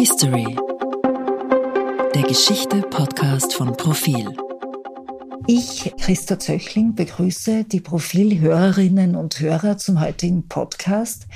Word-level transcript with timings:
History. 0.00 0.56
Der 2.14 2.22
Geschichte-Podcast 2.22 3.52
von 3.52 3.76
Profil. 3.76 4.34
Ich, 5.46 5.92
Christa 6.00 6.38
Zöchling, 6.38 6.94
begrüße 6.94 7.64
die 7.64 7.80
Profilhörerinnen 7.80 9.14
und 9.14 9.38
Hörer 9.40 9.76
zum 9.76 10.00
heutigen 10.00 10.48
Podcast 10.48 11.26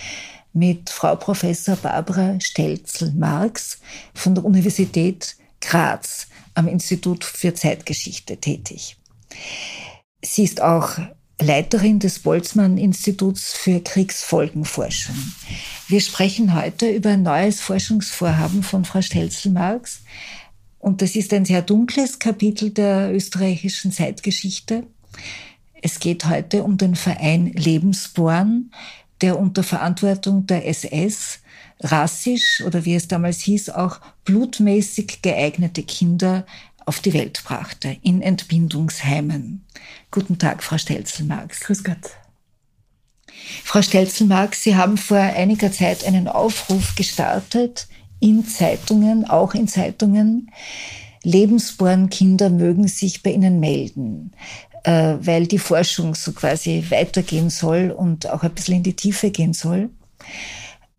mit 0.54 0.88
Frau 0.88 1.14
Professor 1.14 1.76
Barbara 1.76 2.40
Stelzel-Marx 2.40 3.80
von 4.14 4.34
der 4.34 4.46
Universität 4.46 5.36
Graz 5.60 6.28
am 6.54 6.66
Institut 6.66 7.22
für 7.22 7.52
Zeitgeschichte 7.52 8.38
tätig. 8.38 8.96
Sie 10.24 10.42
ist 10.42 10.62
auch 10.62 10.96
Leiterin 11.38 11.98
des 11.98 12.20
Boltzmann-Instituts 12.20 13.52
für 13.52 13.80
Kriegsfolgenforschung. 13.80 15.16
Wir 15.86 16.00
sprechen 16.00 16.54
heute 16.54 16.88
über 16.90 17.10
ein 17.10 17.22
neues 17.22 17.60
Forschungsvorhaben 17.60 18.62
von 18.62 18.86
Frau 18.86 19.02
Stelzel-Marx. 19.02 20.00
Und 20.78 21.02
das 21.02 21.14
ist 21.14 21.34
ein 21.34 21.44
sehr 21.44 21.60
dunkles 21.60 22.18
Kapitel 22.18 22.70
der 22.70 23.12
österreichischen 23.12 23.92
Zeitgeschichte. 23.92 24.86
Es 25.82 26.00
geht 26.00 26.24
heute 26.24 26.62
um 26.62 26.78
den 26.78 26.94
Verein 26.94 27.48
Lebensborn, 27.52 28.70
der 29.20 29.38
unter 29.38 29.62
Verantwortung 29.62 30.46
der 30.46 30.66
SS 30.66 31.40
rassisch 31.80 32.62
oder 32.66 32.86
wie 32.86 32.94
es 32.94 33.06
damals 33.06 33.40
hieß, 33.40 33.68
auch 33.68 34.00
blutmäßig 34.24 35.20
geeignete 35.20 35.82
Kinder 35.82 36.46
auf 36.86 37.00
die 37.00 37.12
Welt 37.12 37.42
brachte, 37.44 37.98
in 38.00 38.22
Entbindungsheimen. 38.22 39.66
Guten 40.10 40.38
Tag, 40.38 40.62
Frau 40.62 40.78
Stelzel-Marx. 40.78 41.60
Grüß 41.60 41.84
Gott. 41.84 42.23
Frau 43.64 43.82
Stelzel-Marx, 43.82 44.62
Sie 44.62 44.76
haben 44.76 44.96
vor 44.96 45.18
einiger 45.18 45.72
Zeit 45.72 46.04
einen 46.04 46.28
Aufruf 46.28 46.94
gestartet 46.94 47.88
in 48.20 48.46
Zeitungen, 48.46 49.28
auch 49.28 49.54
in 49.54 49.68
Zeitungen. 49.68 50.50
Lebensborn 51.22 52.10
Kinder 52.10 52.50
mögen 52.50 52.86
sich 52.86 53.22
bei 53.22 53.30
Ihnen 53.30 53.60
melden, 53.60 54.32
äh, 54.84 55.14
weil 55.20 55.46
die 55.46 55.58
Forschung 55.58 56.14
so 56.14 56.32
quasi 56.32 56.84
weitergehen 56.90 57.50
soll 57.50 57.90
und 57.90 58.30
auch 58.30 58.42
ein 58.42 58.52
bisschen 58.52 58.76
in 58.76 58.82
die 58.82 58.96
Tiefe 58.96 59.30
gehen 59.30 59.54
soll. 59.54 59.90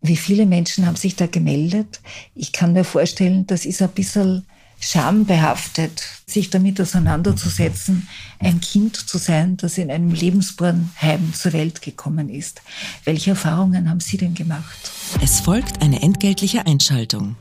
Wie 0.02 0.16
viele 0.16 0.46
Menschen 0.46 0.86
haben 0.86 0.96
sich 0.96 1.16
da 1.16 1.26
gemeldet? 1.26 2.00
Ich 2.34 2.52
kann 2.52 2.72
mir 2.72 2.84
vorstellen, 2.84 3.46
das 3.46 3.64
ist 3.64 3.82
ein 3.82 3.90
bisschen 3.90 4.46
schambehaftet, 4.80 6.02
sich 6.26 6.50
damit 6.50 6.80
auseinanderzusetzen, 6.80 8.08
ein 8.38 8.60
Kind 8.60 8.96
zu 8.96 9.18
sein, 9.18 9.56
das 9.56 9.78
in 9.78 9.90
einem 9.90 10.10
Lebensbornheim 10.10 11.32
zur 11.34 11.52
Welt 11.52 11.82
gekommen 11.82 12.28
ist. 12.28 12.62
Welche 13.04 13.30
Erfahrungen 13.30 13.88
haben 13.88 14.00
Sie 14.00 14.16
denn 14.16 14.34
gemacht? 14.34 14.90
Es 15.22 15.40
folgt 15.40 15.82
eine 15.82 16.02
entgeltliche 16.02 16.66
Einschaltung. 16.66 17.36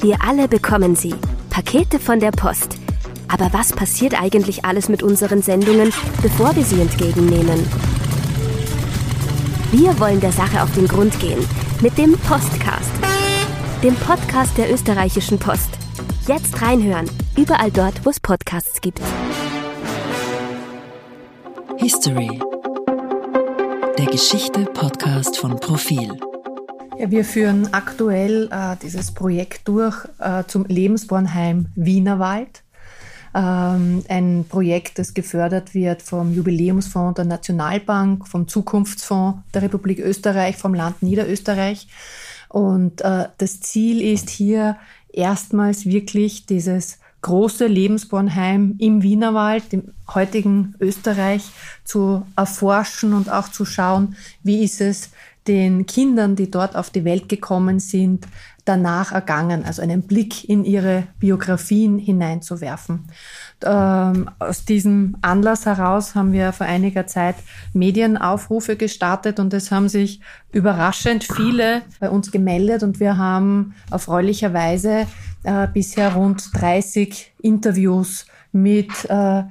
Wir 0.00 0.22
alle 0.22 0.48
bekommen 0.48 0.96
sie. 0.96 1.14
Pakete 1.50 2.00
von 2.00 2.20
der 2.20 2.32
Post. 2.32 2.76
Aber 3.28 3.52
was 3.52 3.72
passiert 3.72 4.20
eigentlich 4.20 4.64
alles 4.64 4.88
mit 4.88 5.02
unseren 5.02 5.42
Sendungen, 5.42 5.92
bevor 6.22 6.54
wir 6.56 6.64
sie 6.64 6.80
entgegennehmen? 6.80 7.64
Wir 9.72 9.98
wollen 9.98 10.20
der 10.20 10.32
Sache 10.32 10.62
auf 10.62 10.72
den 10.74 10.86
Grund 10.86 11.18
gehen 11.18 11.44
mit 11.80 11.98
dem 11.98 12.16
Postcast, 12.18 12.90
dem 13.82 13.94
Podcast 13.96 14.56
der 14.56 14.72
österreichischen 14.72 15.38
Post. 15.38 15.83
Jetzt 16.26 16.62
reinhören, 16.62 17.10
überall 17.36 17.70
dort, 17.70 18.06
wo 18.06 18.08
es 18.08 18.18
Podcasts 18.18 18.80
gibt. 18.80 18.98
History. 21.76 22.40
Der 23.98 24.06
Geschichte-Podcast 24.06 25.36
von 25.36 25.60
Profil. 25.60 26.18
Ja, 26.98 27.10
wir 27.10 27.26
führen 27.26 27.74
aktuell 27.74 28.48
äh, 28.50 28.74
dieses 28.82 29.12
Projekt 29.12 29.68
durch 29.68 29.96
äh, 30.18 30.44
zum 30.46 30.64
Lebensbornheim 30.64 31.66
Wienerwald. 31.74 32.62
Ähm, 33.34 34.02
ein 34.08 34.46
Projekt, 34.48 34.98
das 34.98 35.12
gefördert 35.12 35.74
wird 35.74 36.00
vom 36.00 36.32
Jubiläumsfonds 36.32 37.16
der 37.16 37.26
Nationalbank, 37.26 38.26
vom 38.26 38.48
Zukunftsfonds 38.48 39.40
der 39.52 39.60
Republik 39.60 39.98
Österreich, 39.98 40.56
vom 40.56 40.72
Land 40.72 41.02
Niederösterreich. 41.02 41.86
Und 42.48 43.02
äh, 43.02 43.26
das 43.36 43.60
Ziel 43.60 44.00
ist 44.00 44.30
hier 44.30 44.78
erstmals 45.16 45.86
wirklich 45.86 46.46
dieses 46.46 46.98
große 47.22 47.66
Lebensbornheim 47.66 48.76
im 48.78 49.02
Wienerwald, 49.02 49.72
im 49.72 49.94
heutigen 50.12 50.74
Österreich, 50.78 51.42
zu 51.84 52.26
erforschen 52.36 53.14
und 53.14 53.30
auch 53.30 53.48
zu 53.48 53.64
schauen, 53.64 54.16
wie 54.42 54.62
ist 54.62 54.80
es 54.80 55.10
den 55.46 55.86
Kindern, 55.86 56.36
die 56.36 56.50
dort 56.50 56.76
auf 56.76 56.90
die 56.90 57.04
Welt 57.04 57.28
gekommen 57.28 57.80
sind, 57.80 58.26
danach 58.64 59.12
ergangen, 59.12 59.64
also 59.64 59.82
einen 59.82 60.02
Blick 60.02 60.48
in 60.48 60.64
ihre 60.64 61.04
Biografien 61.18 61.98
hineinzuwerfen. 61.98 63.08
Ähm, 63.64 64.30
aus 64.38 64.64
diesem 64.64 65.16
Anlass 65.22 65.66
heraus 65.66 66.14
haben 66.14 66.32
wir 66.32 66.52
vor 66.52 66.66
einiger 66.66 67.06
Zeit 67.06 67.36
Medienaufrufe 67.72 68.76
gestartet 68.76 69.38
und 69.38 69.52
es 69.52 69.70
haben 69.70 69.88
sich 69.88 70.20
überraschend 70.52 71.24
viele 71.24 71.82
bei 72.00 72.08
uns 72.08 72.30
gemeldet 72.30 72.82
und 72.82 73.00
wir 73.00 73.18
haben 73.18 73.74
erfreulicherweise 73.90 75.06
äh, 75.44 75.68
bisher 75.72 76.14
rund 76.14 76.50
30 76.54 77.32
Interviews 77.42 78.26
mit, 78.52 78.90
äh, 79.08 79.42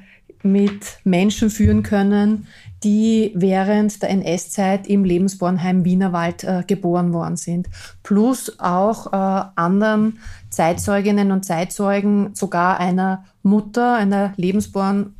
mit 0.41 0.99
Menschen 1.03 1.49
führen 1.49 1.83
können, 1.83 2.47
die 2.83 3.31
während 3.35 4.01
der 4.01 4.09
NS-Zeit 4.09 4.87
im 4.87 5.03
Lebensbornheim 5.03 5.85
Wienerwald 5.85 6.43
äh, 6.43 6.63
geboren 6.65 7.13
worden 7.13 7.37
sind. 7.37 7.69
Plus 8.03 8.59
auch 8.59 9.13
äh, 9.13 9.45
anderen 9.55 10.19
Zeitzeuginnen 10.49 11.31
und 11.31 11.45
Zeitzeugen, 11.45 12.35
sogar 12.35 12.79
einer 12.79 13.25
Mutter, 13.41 13.95
einer 13.95 14.33
Lebensborn 14.37 15.15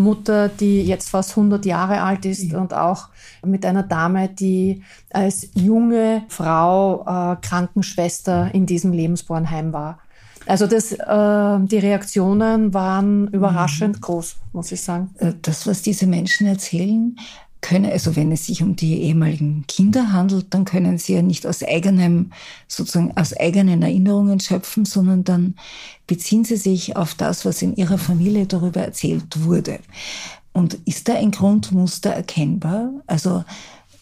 Mutter, 0.00 0.48
die 0.48 0.82
jetzt 0.82 1.10
fast 1.10 1.30
100 1.30 1.64
Jahre 1.64 2.02
alt 2.02 2.24
ist 2.24 2.50
ja. 2.50 2.58
und 2.58 2.74
auch 2.74 3.08
mit 3.44 3.64
einer 3.64 3.84
Dame, 3.84 4.28
die 4.28 4.82
als 5.10 5.48
junge 5.54 6.24
Frau 6.28 7.04
äh, 7.06 7.36
Krankenschwester 7.40 8.50
in 8.52 8.66
diesem 8.66 8.92
Lebensbornheim 8.92 9.72
war. 9.72 9.98
Also 10.50 10.66
das, 10.66 10.90
äh, 10.90 11.66
die 11.68 11.78
Reaktionen 11.78 12.74
waren 12.74 13.28
überraschend 13.28 13.98
mhm. 13.98 14.00
groß, 14.00 14.34
muss 14.52 14.72
ich 14.72 14.80
sagen. 14.80 15.10
Äh, 15.18 15.34
das, 15.42 15.64
was 15.68 15.82
diese 15.82 16.08
Menschen 16.08 16.48
erzählen, 16.48 17.16
können, 17.60 17.88
also 17.88 18.16
wenn 18.16 18.32
es 18.32 18.46
sich 18.46 18.60
um 18.60 18.74
die 18.74 19.00
ehemaligen 19.02 19.64
Kinder 19.68 20.12
handelt, 20.12 20.52
dann 20.52 20.64
können 20.64 20.98
sie 20.98 21.14
ja 21.14 21.22
nicht 21.22 21.46
aus 21.46 21.62
eigenem, 21.62 22.32
sozusagen 22.66 23.16
aus 23.16 23.32
eigenen 23.32 23.82
Erinnerungen 23.82 24.40
schöpfen, 24.40 24.84
sondern 24.84 25.22
dann 25.22 25.54
beziehen 26.08 26.44
sie 26.44 26.56
sich 26.56 26.96
auf 26.96 27.14
das, 27.14 27.44
was 27.44 27.62
in 27.62 27.76
ihrer 27.76 27.98
Familie 27.98 28.46
darüber 28.46 28.80
erzählt 28.80 29.44
wurde. 29.44 29.78
Und 30.52 30.74
ist 30.84 31.08
da 31.08 31.14
ein 31.14 31.30
Grundmuster 31.30 32.10
erkennbar? 32.10 32.90
Also 33.06 33.44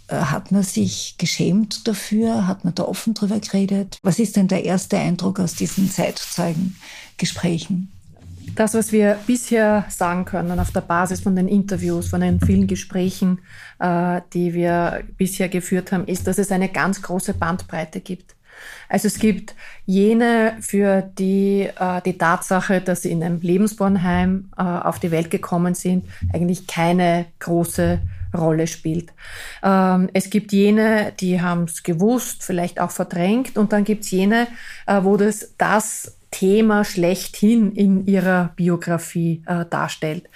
hat 0.08 0.52
man 0.52 0.62
sich 0.62 1.16
geschämt 1.18 1.86
dafür? 1.86 2.46
Hat 2.46 2.64
man 2.64 2.74
da 2.74 2.84
offen 2.84 3.14
drüber 3.14 3.38
geredet? 3.40 3.98
Was 4.02 4.18
ist 4.18 4.36
denn 4.36 4.48
der 4.48 4.64
erste 4.64 4.98
Eindruck 4.98 5.40
aus 5.40 5.54
diesen 5.54 5.90
Zeitzeugengesprächen? 5.90 7.92
Das, 8.54 8.74
was 8.74 8.92
wir 8.92 9.18
bisher 9.26 9.84
sagen 9.88 10.24
können, 10.24 10.58
auf 10.58 10.72
der 10.72 10.80
Basis 10.80 11.20
von 11.20 11.36
den 11.36 11.48
Interviews, 11.48 12.08
von 12.08 12.20
den 12.20 12.40
vielen 12.40 12.66
Gesprächen, 12.66 13.38
äh, 13.78 14.20
die 14.32 14.54
wir 14.54 15.04
bisher 15.16 15.48
geführt 15.48 15.92
haben, 15.92 16.06
ist, 16.06 16.26
dass 16.26 16.38
es 16.38 16.50
eine 16.50 16.68
ganz 16.68 17.02
große 17.02 17.34
Bandbreite 17.34 18.00
gibt. 18.00 18.34
Also 18.88 19.06
es 19.06 19.18
gibt 19.18 19.54
jene, 19.86 20.56
für 20.60 21.02
die 21.02 21.68
äh, 21.78 22.00
die 22.04 22.18
Tatsache, 22.18 22.80
dass 22.80 23.02
sie 23.02 23.12
in 23.12 23.22
einem 23.22 23.40
Lebensbornheim 23.40 24.50
äh, 24.56 24.62
auf 24.62 24.98
die 24.98 25.10
Welt 25.10 25.30
gekommen 25.30 25.74
sind, 25.74 26.06
eigentlich 26.32 26.66
keine 26.66 27.26
große 27.38 28.00
Rolle 28.36 28.66
spielt. 28.66 29.12
Ähm, 29.62 30.10
es 30.12 30.30
gibt 30.30 30.52
jene, 30.52 31.12
die 31.20 31.40
haben 31.40 31.64
es 31.64 31.82
gewusst, 31.82 32.42
vielleicht 32.42 32.80
auch 32.80 32.90
verdrängt, 32.90 33.56
und 33.56 33.72
dann 33.72 33.84
gibt 33.84 34.04
es 34.04 34.10
jene, 34.10 34.48
äh, 34.86 35.00
wo 35.02 35.16
das 35.16 35.54
das 35.58 36.18
Thema 36.30 36.84
schlechthin 36.84 37.72
in 37.72 38.06
ihrer 38.06 38.50
Biografie 38.56 39.42
äh, 39.46 39.64
darstellt. 39.64 40.28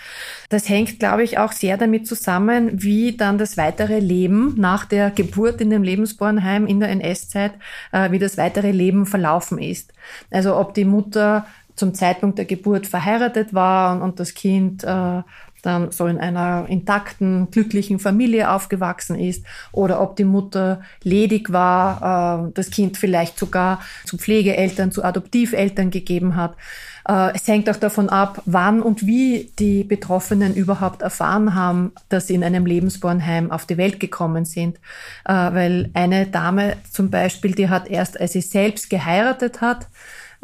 Das 0.49 0.69
hängt, 0.69 0.99
glaube 0.99 1.23
ich, 1.23 1.37
auch 1.37 1.53
sehr 1.53 1.77
damit 1.77 2.07
zusammen, 2.07 2.83
wie 2.83 3.15
dann 3.17 3.37
das 3.37 3.59
weitere 3.59 3.99
Leben 3.99 4.55
nach 4.57 4.87
der 4.87 5.11
Geburt 5.11 5.61
in 5.61 5.69
dem 5.69 5.83
Lebensbornheim 5.83 6.67
in 6.67 6.81
der 6.81 6.89
NS-Zeit, 6.89 7.53
äh, 7.93 8.11
wie 8.11 8.19
das 8.19 8.39
weitere 8.39 8.71
Leben 8.71 9.05
verlaufen 9.05 9.59
ist. 9.59 9.93
Also 10.31 10.57
ob 10.57 10.73
die 10.73 10.87
Mutter 10.87 11.47
zum 11.77 11.95
Zeitpunkt 11.95 12.39
der 12.39 12.47
Geburt 12.47 12.87
verheiratet 12.87 13.53
war 13.53 13.95
und, 13.95 14.03
und 14.03 14.21
das 14.21 14.35
Kind 14.35 14.85
äh, 14.85 15.23
dann 15.63 15.93
so 15.93 16.07
in 16.07 16.19
einer 16.19 16.67
intakten, 16.69 17.51
glücklichen 17.51 18.01
Familie 18.01 18.51
aufgewachsen 18.51 19.17
ist 19.17 19.47
oder 19.71 20.01
ob 20.01 20.17
die 20.17 20.25
Mutter 20.25 20.83
ledig 21.05 21.53
war, 21.53 22.49
äh, 22.49 22.53
das 22.53 22.71
Kind 22.71 22.97
vielleicht 22.97 23.39
sogar 23.39 23.81
zu 24.05 24.19
Pflegeeltern, 24.19 24.91
zu 24.91 25.05
Adoptiveltern 25.05 25.91
gegeben 25.91 26.35
hat. 26.35 26.57
Äh, 27.09 27.35
es 27.35 27.47
hängt 27.47 27.71
auch 27.71 27.77
davon 27.77 28.09
ab, 28.09 28.43
wann 28.45 28.83
und 28.83 29.07
wie 29.07 29.53
die 29.59 29.85
Betroffenen 29.85 30.55
überhaupt 30.55 31.01
erfahren 31.01 31.55
haben, 31.55 31.93
dass 32.09 32.27
sie 32.27 32.35
in 32.35 32.45
einem 32.45 32.67
Lebensbornheim 32.67 33.53
auf 33.53 33.65
die 33.65 33.77
Welt 33.77 34.01
gekommen 34.01 34.45
sind. 34.45 34.79
Äh, 35.25 35.33
weil 35.33 35.91
eine 35.95 36.27
Dame 36.27 36.77
zum 36.91 37.11
Beispiel, 37.11 37.53
die 37.53 37.69
hat 37.69 37.89
erst, 37.89 38.21
als 38.21 38.33
sie 38.33 38.41
selbst 38.41 38.91
geheiratet 38.91 39.61
hat, 39.61 39.87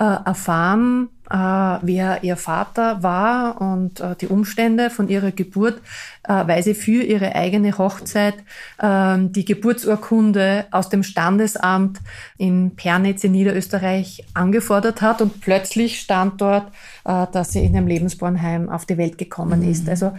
erfahren, 0.01 1.09
äh, 1.31 1.79
wer 1.83 2.23
ihr 2.23 2.37
Vater 2.37 3.03
war 3.03 3.61
und 3.61 4.01
äh, 4.01 4.17
die 4.17 4.29
Umstände 4.29 4.91
von 4.91 5.09
ihrer 5.09 5.31
Geburt, 5.31 5.81
äh, 6.25 6.47
weil 6.47 6.63
sie 6.63 6.75
für 6.75 7.03
ihre 7.03 7.35
eigene 7.35 7.77
Hochzeit 7.77 8.35
ähm, 8.81 9.33
die 9.33 9.45
Geburtsurkunde 9.45 10.67
aus 10.71 10.89
dem 10.89 11.03
Standesamt 11.03 11.99
in 12.39 12.77
Pernitz 12.77 13.25
in 13.25 13.33
Niederösterreich 13.33 14.25
angefordert 14.35 15.03
hat 15.03 15.21
und 15.21 15.41
plötzlich 15.41 16.01
stand 16.01 16.41
dort, 16.41 16.73
äh, 17.05 17.27
dass 17.33 17.53
sie 17.53 17.65
in 17.65 17.77
einem 17.77 17.87
Lebensbornheim 17.87 18.69
auf 18.69 18.87
die 18.87 18.97
Welt 18.97 19.19
gekommen 19.19 19.61
mhm. 19.61 19.71
ist. 19.71 19.89
Also 19.89 20.13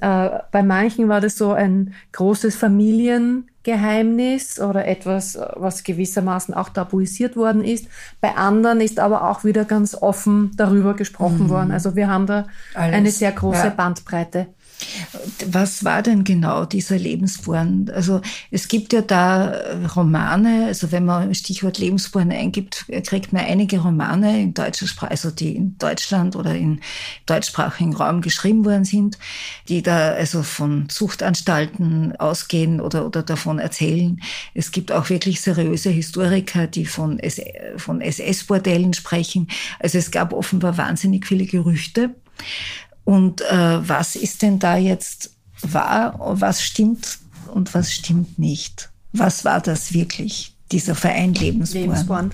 äh, 0.00 0.30
bei 0.50 0.62
manchen 0.62 1.08
war 1.08 1.20
das 1.20 1.36
so 1.36 1.52
ein 1.52 1.94
großes 2.12 2.56
Familien 2.56 3.48
Geheimnis 3.64 4.60
oder 4.60 4.86
etwas, 4.86 5.38
was 5.56 5.82
gewissermaßen 5.82 6.54
auch 6.54 6.68
tabuisiert 6.68 7.34
worden 7.34 7.64
ist. 7.64 7.86
Bei 8.20 8.36
anderen 8.36 8.80
ist 8.80 9.00
aber 9.00 9.28
auch 9.28 9.42
wieder 9.42 9.64
ganz 9.64 9.94
offen 9.94 10.52
darüber 10.56 10.94
gesprochen 10.94 11.44
mhm. 11.44 11.48
worden. 11.48 11.70
Also 11.72 11.96
wir 11.96 12.08
haben 12.08 12.26
da 12.26 12.46
Alles. 12.74 12.94
eine 12.94 13.10
sehr 13.10 13.32
große 13.32 13.66
ja. 13.66 13.70
Bandbreite. 13.70 14.46
Was 15.46 15.84
war 15.84 16.02
denn 16.02 16.24
genau 16.24 16.64
dieser 16.64 16.98
Lebensborn? 16.98 17.90
Also 17.94 18.20
es 18.50 18.68
gibt 18.68 18.92
ja 18.92 19.02
da 19.02 19.50
äh, 19.52 19.86
Romane, 19.86 20.66
also 20.66 20.92
wenn 20.92 21.04
man 21.04 21.34
Stichwort 21.34 21.78
Lebensborn 21.78 22.30
eingibt, 22.32 22.86
kriegt 23.06 23.32
man 23.32 23.44
einige 23.44 23.80
Romane 23.80 24.40
in 24.40 24.54
deutscher 24.54 24.86
Sprache, 24.86 25.10
also 25.12 25.30
die 25.30 25.56
in 25.56 25.78
Deutschland 25.78 26.36
oder 26.36 26.54
in 26.54 26.80
deutschsprachigen 27.26 27.94
Raum 27.94 28.20
geschrieben 28.20 28.64
worden 28.64 28.84
sind, 28.84 29.18
die 29.68 29.82
da 29.82 30.12
also 30.12 30.42
von 30.42 30.88
Zuchtanstalten 30.88 32.16
ausgehen 32.16 32.80
oder, 32.80 33.06
oder 33.06 33.22
davon 33.22 33.58
erzählen. 33.58 34.20
Es 34.54 34.70
gibt 34.70 34.92
auch 34.92 35.08
wirklich 35.08 35.40
seriöse 35.40 35.90
Historiker, 35.90 36.66
die 36.66 36.86
von, 36.86 37.20
von 37.76 38.00
SS-Bordellen 38.00 38.94
sprechen. 38.94 39.48
Also 39.78 39.98
es 39.98 40.10
gab 40.10 40.32
offenbar 40.32 40.76
wahnsinnig 40.76 41.26
viele 41.26 41.46
Gerüchte. 41.46 42.14
Und 43.04 43.42
äh, 43.42 43.88
was 43.88 44.16
ist 44.16 44.42
denn 44.42 44.58
da 44.58 44.76
jetzt 44.76 45.34
wahr? 45.60 46.18
Was 46.18 46.62
stimmt 46.62 47.18
und 47.52 47.74
was 47.74 47.92
stimmt 47.92 48.38
nicht? 48.38 48.90
Was 49.12 49.44
war 49.44 49.60
das 49.60 49.92
wirklich, 49.92 50.54
dieser 50.72 50.94
Verein 50.94 51.34
Lebensborn? 51.34 51.82
Lebensborn. 51.82 52.32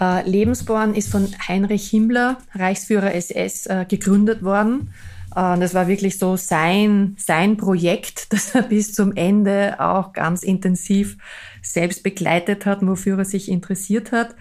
Äh, 0.00 0.28
Lebensborn 0.28 0.94
ist 0.94 1.10
von 1.10 1.28
Heinrich 1.46 1.88
Himmler, 1.88 2.38
Reichsführer 2.54 3.14
SS, 3.14 3.66
äh, 3.66 3.84
gegründet 3.88 4.42
worden. 4.42 4.90
Und 5.34 5.60
das 5.60 5.74
war 5.74 5.88
wirklich 5.88 6.18
so 6.18 6.36
sein, 6.36 7.16
sein 7.18 7.56
Projekt, 7.56 8.28
das 8.32 8.54
er 8.54 8.62
bis 8.62 8.94
zum 8.94 9.16
Ende 9.16 9.80
auch 9.80 10.12
ganz 10.12 10.42
intensiv 10.42 11.16
selbst 11.60 12.02
begleitet 12.02 12.66
hat, 12.66 12.86
wofür 12.86 13.18
er 13.18 13.24
sich 13.24 13.48
interessiert 13.48 14.12
hat. 14.12 14.34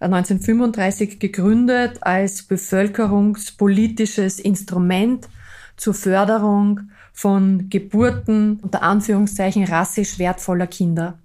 1935 0.00 1.18
gegründet 1.18 1.98
als 2.02 2.42
bevölkerungspolitisches 2.42 4.38
Instrument 4.38 5.28
zur 5.76 5.94
Förderung 5.94 6.80
von 7.12 7.68
Geburten 7.68 8.60
unter 8.62 8.82
Anführungszeichen 8.82 9.64
rassisch 9.64 10.18
wertvoller 10.18 10.66
Kinder. 10.66 11.18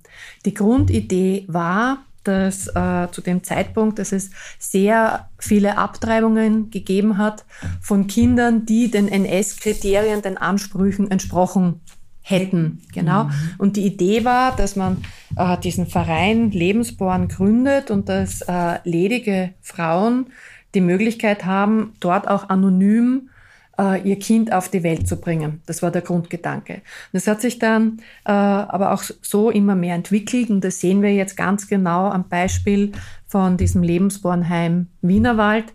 Die 0.46 0.54
Grundidee 0.54 1.46
war, 1.48 2.04
dass 2.24 2.68
äh, 2.68 3.08
zu 3.12 3.22
dem 3.22 3.44
Zeitpunkt, 3.44 4.00
dass 4.00 4.12
es 4.12 4.32
sehr 4.58 5.30
viele 5.38 5.78
Abtreibungen 5.78 6.70
gegeben 6.70 7.18
hat 7.18 7.46
von 7.82 8.08
Kindern, 8.08 8.66
die 8.66 8.90
den 8.90 9.08
NS-Kriterien, 9.08 10.22
den 10.22 10.38
Ansprüchen 10.38 11.12
entsprochen 11.12 11.82
hätten. 12.24 12.82
Genau. 12.94 13.26
Mhm. 13.26 13.32
Und 13.60 13.76
die 13.76 13.86
Idee 13.86 14.26
war, 14.26 14.56
dass 14.56 14.76
man 14.76 15.04
äh, 15.36 15.58
diesen 15.60 15.86
Verein 15.86 16.52
Lebensborn 16.52 17.28
gründet 17.28 17.92
und 17.92 18.10
dass 18.10 18.42
äh, 18.42 18.80
ledige 18.86 19.54
Frauen 19.62 20.28
die 20.74 20.82
Möglichkeit 20.82 21.46
haben, 21.46 21.94
dort 22.00 22.28
auch 22.28 22.50
anonym 22.50 23.30
äh, 23.78 24.02
ihr 24.08 24.18
Kind 24.18 24.54
auf 24.54 24.70
die 24.70 24.84
Welt 24.84 25.08
zu 25.08 25.18
bringen. 25.18 25.62
Das 25.66 25.82
war 25.82 25.92
der 25.92 26.02
Grundgedanke. 26.02 26.82
Das 27.12 27.28
hat 27.28 27.42
sich 27.42 27.60
dann 27.60 28.00
äh, 28.26 28.32
aber 28.32 28.94
auch 28.94 29.04
so 29.22 29.50
immer 29.50 29.76
mehr 29.76 29.96
entwickelt 29.96 30.50
und 30.50 30.64
das 30.64 30.80
sehen 30.80 31.02
wir 31.02 31.14
jetzt 31.14 31.38
ganz 31.38 31.68
genau 31.68 32.10
am 32.10 32.28
Beispiel 32.30 32.94
von 33.28 33.58
diesem 33.58 33.84
Lebensbornheim 33.84 34.88
Wienerwald, 35.02 35.74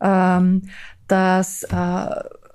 ähm, 0.00 0.62
dass 1.08 1.64
äh, 1.64 2.06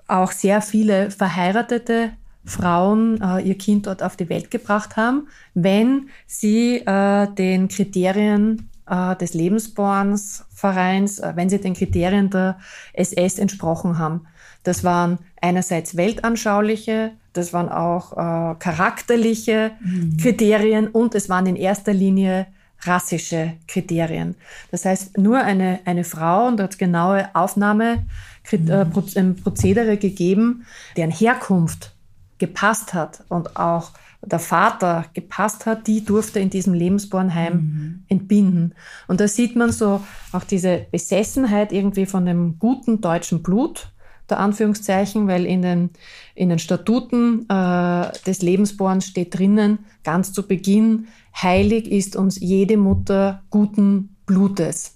auch 0.07 0.31
sehr 0.31 0.61
viele 0.61 1.11
verheiratete 1.11 2.11
Frauen 2.45 3.19
äh, 3.21 3.41
ihr 3.41 3.57
Kind 3.57 3.87
dort 3.87 4.03
auf 4.03 4.15
die 4.15 4.29
Welt 4.29 4.51
gebracht 4.51 4.97
haben, 4.97 5.27
wenn 5.53 6.09
sie 6.27 6.77
äh, 6.77 7.27
den 7.33 7.67
Kriterien 7.67 8.69
äh, 8.87 9.15
des 9.15 9.33
Lebensbornsvereins, 9.33 11.19
äh, 11.19 11.33
wenn 11.35 11.49
sie 11.49 11.59
den 11.59 11.73
Kriterien 11.73 12.29
der 12.29 12.57
SS 12.93 13.39
entsprochen 13.39 13.97
haben. 13.97 14.27
Das 14.63 14.83
waren 14.83 15.19
einerseits 15.41 15.97
weltanschauliche, 15.97 17.11
das 17.33 17.53
waren 17.53 17.69
auch 17.69 18.13
äh, 18.13 18.55
charakterliche 18.59 19.71
mhm. 19.79 20.17
Kriterien 20.17 20.87
und 20.87 21.15
es 21.15 21.29
waren 21.29 21.45
in 21.45 21.55
erster 21.55 21.93
Linie 21.93 22.47
rassische 22.81 23.53
Kriterien. 23.67 24.35
Das 24.71 24.85
heißt, 24.85 25.17
nur 25.17 25.39
eine, 25.39 25.79
eine 25.85 26.03
Frau, 26.03 26.47
und 26.47 26.59
dort 26.59 26.77
genaue 26.77 27.29
Aufnahme, 27.33 28.05
äh, 28.51 28.85
mhm. 28.85 29.35
Prozedere 29.37 29.97
gegeben, 29.97 30.65
deren 30.95 31.11
Herkunft 31.11 31.94
gepasst 32.37 32.93
hat 32.93 33.23
und 33.29 33.57
auch 33.57 33.91
der 34.21 34.39
Vater 34.39 35.05
gepasst 35.13 35.65
hat, 35.65 35.87
die 35.87 36.03
durfte 36.03 36.39
in 36.39 36.49
diesem 36.49 36.73
Lebensbornheim 36.73 37.53
mhm. 37.53 38.03
entbinden. 38.07 38.73
Und 39.07 39.19
da 39.19 39.27
sieht 39.27 39.55
man 39.55 39.71
so 39.71 40.01
auch 40.31 40.43
diese 40.43 40.85
Besessenheit 40.91 41.71
irgendwie 41.71 42.05
von 42.05 42.25
dem 42.25 42.57
guten 42.59 43.01
deutschen 43.01 43.43
Blut, 43.43 43.91
der 44.29 44.39
Anführungszeichen, 44.39 45.27
weil 45.27 45.45
in 45.45 45.61
den, 45.61 45.89
in 46.33 46.49
den 46.49 46.57
Statuten 46.59 47.47
äh, 47.47 48.11
des 48.25 48.41
Lebensborns 48.41 49.05
steht 49.05 49.37
drinnen, 49.37 49.79
ganz 50.03 50.33
zu 50.33 50.47
Beginn, 50.47 51.07
heilig 51.39 51.91
ist 51.91 52.15
uns 52.15 52.39
jede 52.39 52.77
Mutter 52.77 53.43
guten 53.51 54.15
Blutes. 54.25 54.95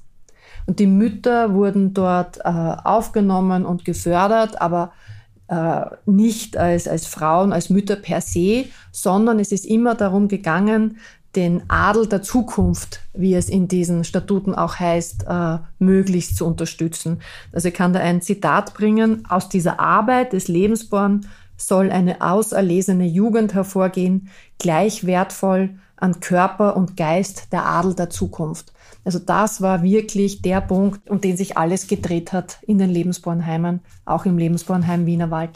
Und 0.65 0.79
die 0.79 0.87
Mütter 0.87 1.53
wurden 1.53 1.93
dort 1.93 2.37
äh, 2.39 2.41
aufgenommen 2.43 3.65
und 3.65 3.85
gefördert, 3.85 4.59
aber 4.61 4.91
äh, 5.49 5.81
nicht 6.05 6.57
als, 6.57 6.87
als 6.87 7.05
Frauen, 7.05 7.53
als 7.53 7.69
Mütter 7.69 7.95
per 7.95 8.21
se, 8.21 8.65
sondern 8.91 9.39
es 9.39 9.51
ist 9.51 9.65
immer 9.65 9.95
darum 9.95 10.27
gegangen, 10.27 10.97
den 11.35 11.63
Adel 11.69 12.07
der 12.07 12.21
Zukunft, 12.23 13.01
wie 13.13 13.35
es 13.35 13.49
in 13.49 13.67
diesen 13.67 14.03
Statuten 14.03 14.55
auch 14.55 14.79
heißt, 14.79 15.25
äh, 15.27 15.57
möglichst 15.77 16.37
zu 16.37 16.45
unterstützen. 16.45 17.21
Also 17.51 17.67
ich 17.67 17.73
kann 17.73 17.93
da 17.93 17.99
ein 17.99 18.21
Zitat 18.21 18.73
bringen. 18.73 19.25
Aus 19.29 19.47
dieser 19.47 19.79
Arbeit 19.79 20.33
des 20.33 20.47
Lebensborn 20.47 21.27
soll 21.55 21.91
eine 21.91 22.21
auserlesene 22.21 23.05
Jugend 23.05 23.53
hervorgehen, 23.53 24.29
gleich 24.57 25.05
wertvoll 25.05 25.71
an 25.97 26.19
Körper 26.19 26.75
und 26.75 26.97
Geist 26.97 27.51
der 27.51 27.65
Adel 27.65 27.93
der 27.93 28.09
Zukunft. 28.09 28.71
Also 29.05 29.19
das 29.19 29.61
war 29.61 29.81
wirklich 29.81 30.41
der 30.41 30.61
Punkt, 30.61 31.09
um 31.09 31.21
den 31.21 31.37
sich 31.37 31.57
alles 31.57 31.87
gedreht 31.87 32.33
hat 32.33 32.59
in 32.67 32.77
den 32.77 32.89
Lebensbornheimen, 32.89 33.79
auch 34.05 34.25
im 34.25 34.37
Lebensbornheim 34.37 35.05
Wienerwald. 35.05 35.51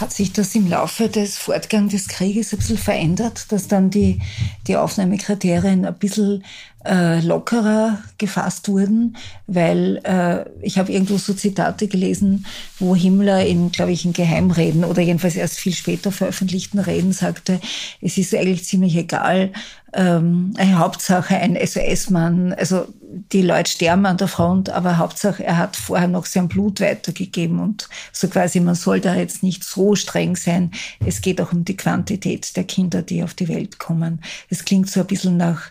Hat 0.00 0.12
sich 0.12 0.32
das 0.32 0.54
im 0.54 0.68
Laufe 0.68 1.08
des 1.08 1.36
Fortgangs 1.36 1.92
des 1.92 2.08
Krieges 2.08 2.52
ein 2.52 2.58
bisschen 2.58 2.78
verändert, 2.78 3.52
dass 3.52 3.68
dann 3.68 3.90
die, 3.90 4.20
die 4.66 4.76
Aufnahmekriterien 4.76 5.84
ein 5.84 5.98
bisschen 5.98 6.44
äh, 6.84 7.20
lockerer 7.20 7.98
gefasst 8.18 8.68
wurden? 8.68 9.16
Weil 9.46 10.00
äh, 10.04 10.44
ich 10.60 10.78
habe 10.78 10.92
irgendwo 10.92 11.16
so 11.18 11.34
Zitate 11.34 11.88
gelesen, 11.88 12.46
wo 12.78 12.94
Himmler 12.94 13.44
in, 13.44 13.72
glaube 13.72 13.92
ich, 13.92 14.04
in 14.04 14.12
Geheimreden 14.12 14.84
oder 14.84 15.02
jedenfalls 15.02 15.36
erst 15.36 15.58
viel 15.58 15.74
später 15.74 16.12
veröffentlichten 16.12 16.78
Reden 16.78 17.12
sagte, 17.12 17.60
es 18.00 18.18
ist 18.18 18.34
eigentlich 18.34 18.64
ziemlich 18.64 18.96
egal, 18.96 19.52
ähm, 19.94 20.54
Hauptsache 20.58 21.36
ein 21.36 21.56
SOS-Mann, 21.56 22.54
also 22.54 22.86
die 23.32 23.42
Leute 23.42 23.70
sterben 23.70 24.06
an 24.06 24.16
der 24.16 24.28
Front, 24.28 24.70
aber 24.70 24.96
Hauptsache 24.96 25.44
er 25.44 25.58
hat 25.58 25.76
vorher 25.76 26.08
noch 26.08 26.24
sein 26.24 26.48
Blut 26.48 26.80
weitergegeben 26.80 27.58
und 27.58 27.88
so 28.10 28.28
quasi, 28.28 28.60
man 28.60 28.74
soll 28.74 29.00
da 29.00 29.14
jetzt 29.14 29.42
nicht 29.42 29.64
so 29.64 29.94
streng 29.94 30.34
sein. 30.36 30.70
Es 31.04 31.20
geht 31.20 31.40
auch 31.40 31.52
um 31.52 31.64
die 31.64 31.76
Quantität 31.76 32.56
der 32.56 32.64
Kinder, 32.64 33.02
die 33.02 33.22
auf 33.22 33.34
die 33.34 33.48
Welt 33.48 33.78
kommen. 33.78 34.22
Es 34.48 34.64
klingt 34.64 34.90
so 34.90 35.00
ein 35.00 35.06
bisschen 35.06 35.36
nach, 35.36 35.70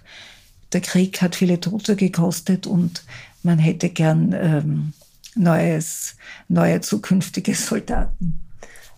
der 0.73 0.81
Krieg 0.81 1.21
hat 1.21 1.35
viele 1.35 1.59
Tote 1.59 1.95
gekostet 1.95 2.67
und 2.67 3.03
man 3.43 3.59
hätte 3.59 3.89
gern 3.89 4.33
ähm, 4.33 4.93
neues, 5.35 6.15
neue 6.47 6.81
zukünftige 6.81 7.55
Soldaten. 7.55 8.39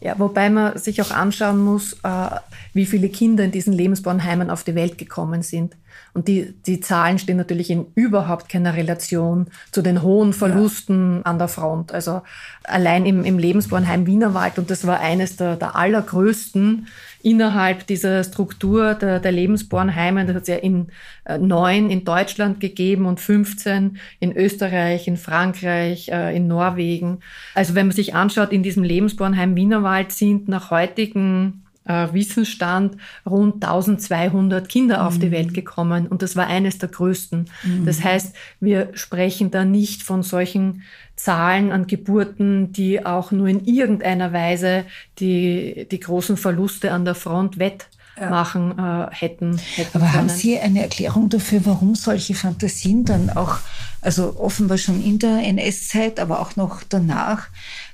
Ja, 0.02 0.20
wobei 0.20 0.50
man 0.50 0.78
sich 0.78 1.02
auch 1.02 1.12
anschauen 1.12 1.60
muss, 1.60 1.94
äh, 2.04 2.30
wie 2.74 2.86
viele 2.86 3.08
Kinder 3.08 3.46
in 3.46 3.52
diesen 3.52 3.72
Lebensbornheimen 3.72 4.50
auf 4.50 4.64
die 4.64 4.76
Welt 4.76 4.98
gekommen 4.98 5.44
sind. 5.44 5.76
Und 6.14 6.28
die, 6.28 6.54
die 6.68 6.80
Zahlen 6.80 7.18
stehen 7.18 7.38
natürlich 7.38 7.72
in 7.72 7.88
überhaupt 7.96 8.48
keiner 8.48 8.76
Relation 8.76 9.48
zu 9.72 9.82
den 9.82 10.04
hohen 10.04 10.32
Verlusten 10.34 11.18
ja. 11.18 11.22
an 11.24 11.40
der 11.40 11.48
Front. 11.48 11.92
Also 11.92 12.22
allein 12.64 13.08
im, 13.08 13.24
im 13.24 13.40
Lebensbornheim 13.40 14.06
Wienerwald, 14.06 14.60
und 14.60 14.70
das 14.70 14.86
war 14.86 15.00
eines 15.00 15.38
der, 15.38 15.56
der 15.56 15.76
allergrößten 15.76 16.88
innerhalb 17.24 17.88
dieser 17.88 18.24
Struktur 18.24 18.94
der, 18.94 19.20
der 19.20 19.32
Lebensbornheime, 19.32 20.26
das 20.26 20.36
hat 20.36 20.42
es 20.44 20.50
ja 20.50 20.58
in 20.58 20.88
äh, 21.24 21.40
neun 21.40 21.90
in 21.90 22.06
Deutschland 22.06 22.60
gegeben 22.60 23.06
und 23.06 23.20
15 23.20 23.98
in 24.20 24.36
Österreich, 24.36 25.08
in 25.08 25.18
Frankreich, 25.18 26.10
äh, 26.10 26.36
in 26.36 26.48
Norwegen. 26.48 27.22
Also 27.56 27.74
wenn 27.74 27.88
man 27.88 27.96
sich 27.96 28.14
anschaut, 28.14 28.52
in 28.52 28.62
diesem 28.62 28.84
Lebensbornheim 28.84 29.56
Wienerwald 29.56 30.12
sind 30.12 30.48
nach 30.48 30.70
heutigen 30.70 31.63
äh, 31.86 32.08
Wissensstand 32.14 32.98
rund 33.26 33.64
1200 33.64 34.68
Kinder 34.70 35.00
mhm. 35.00 35.08
auf 35.08 35.20
die 35.20 35.28
mhm. 35.28 35.32
Welt 35.32 35.54
gekommen 35.54 36.08
und 36.08 36.22
das 36.22 36.36
war 36.36 36.48
eines 36.48 36.78
der 36.78 36.90
größten. 36.90 37.50
Mhm. 37.64 37.86
Das 37.86 38.04
heißt, 38.04 38.36
wir 38.60 38.90
sprechen 38.94 39.52
da 39.52 39.66
nicht 39.66 40.04
von 40.04 40.24
solchen 40.24 40.84
Zahlen 41.16 41.72
an 41.72 41.88
Geburten, 41.88 42.74
die 42.74 43.06
auch 43.06 43.32
nur 43.32 43.48
in 43.48 43.66
irgendeiner 43.66 44.34
Weise 44.34 44.86
die, 45.20 45.88
die 45.90 46.00
großen 46.00 46.38
Verluste 46.38 46.92
an 46.92 47.06
der 47.06 47.16
Front 47.16 47.60
wett 47.60 47.88
machen 48.20 48.78
äh, 48.78 49.08
hätten, 49.12 49.58
hätten. 49.58 49.98
Aber 49.98 50.06
können. 50.06 50.14
haben 50.14 50.30
Sie 50.30 50.60
eine 50.60 50.84
Erklärung 50.84 51.30
dafür, 51.30 51.62
warum 51.66 51.96
solche 51.96 52.36
Fantasien 52.36 53.06
dann 53.06 53.30
auch, 53.30 53.58
also 54.04 54.38
offenbar 54.38 54.78
schon 54.78 55.04
in 55.04 55.20
der 55.20 55.40
NS-Zeit, 55.40 56.20
aber 56.20 56.40
auch 56.40 56.56
noch 56.56 56.84
danach, 56.84 57.48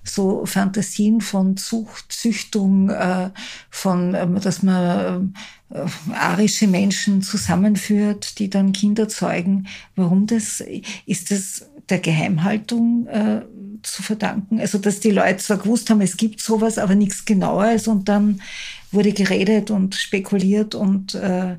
so 0.03 0.45
Fantasien 0.45 1.21
von 1.21 1.57
Zucht, 1.57 2.11
Züchtung, 2.11 2.89
äh, 2.89 3.29
von, 3.69 4.13
äh, 4.13 4.27
dass 4.39 4.63
man 4.63 5.33
äh, 5.71 6.13
arische 6.13 6.67
Menschen 6.67 7.21
zusammenführt, 7.21 8.39
die 8.39 8.49
dann 8.49 8.71
Kinder 8.71 9.07
zeugen. 9.07 9.67
Warum 9.95 10.25
das? 10.25 10.63
Ist 11.05 11.31
das 11.31 11.69
der 11.89 11.99
Geheimhaltung 11.99 13.07
äh, 13.07 13.41
zu 13.83 14.01
verdanken? 14.01 14.59
Also, 14.59 14.77
dass 14.77 14.99
die 14.99 15.11
Leute 15.11 15.37
zwar 15.37 15.57
gewusst 15.57 15.89
haben, 15.89 16.01
es 16.01 16.17
gibt 16.17 16.41
sowas, 16.41 16.77
aber 16.77 16.95
nichts 16.95 17.25
Genaues 17.25 17.87
und 17.87 18.09
dann 18.09 18.41
wurde 18.91 19.13
geredet 19.13 19.69
und 19.69 19.95
spekuliert 19.95 20.73
und 20.73 21.13
äh, 21.13 21.57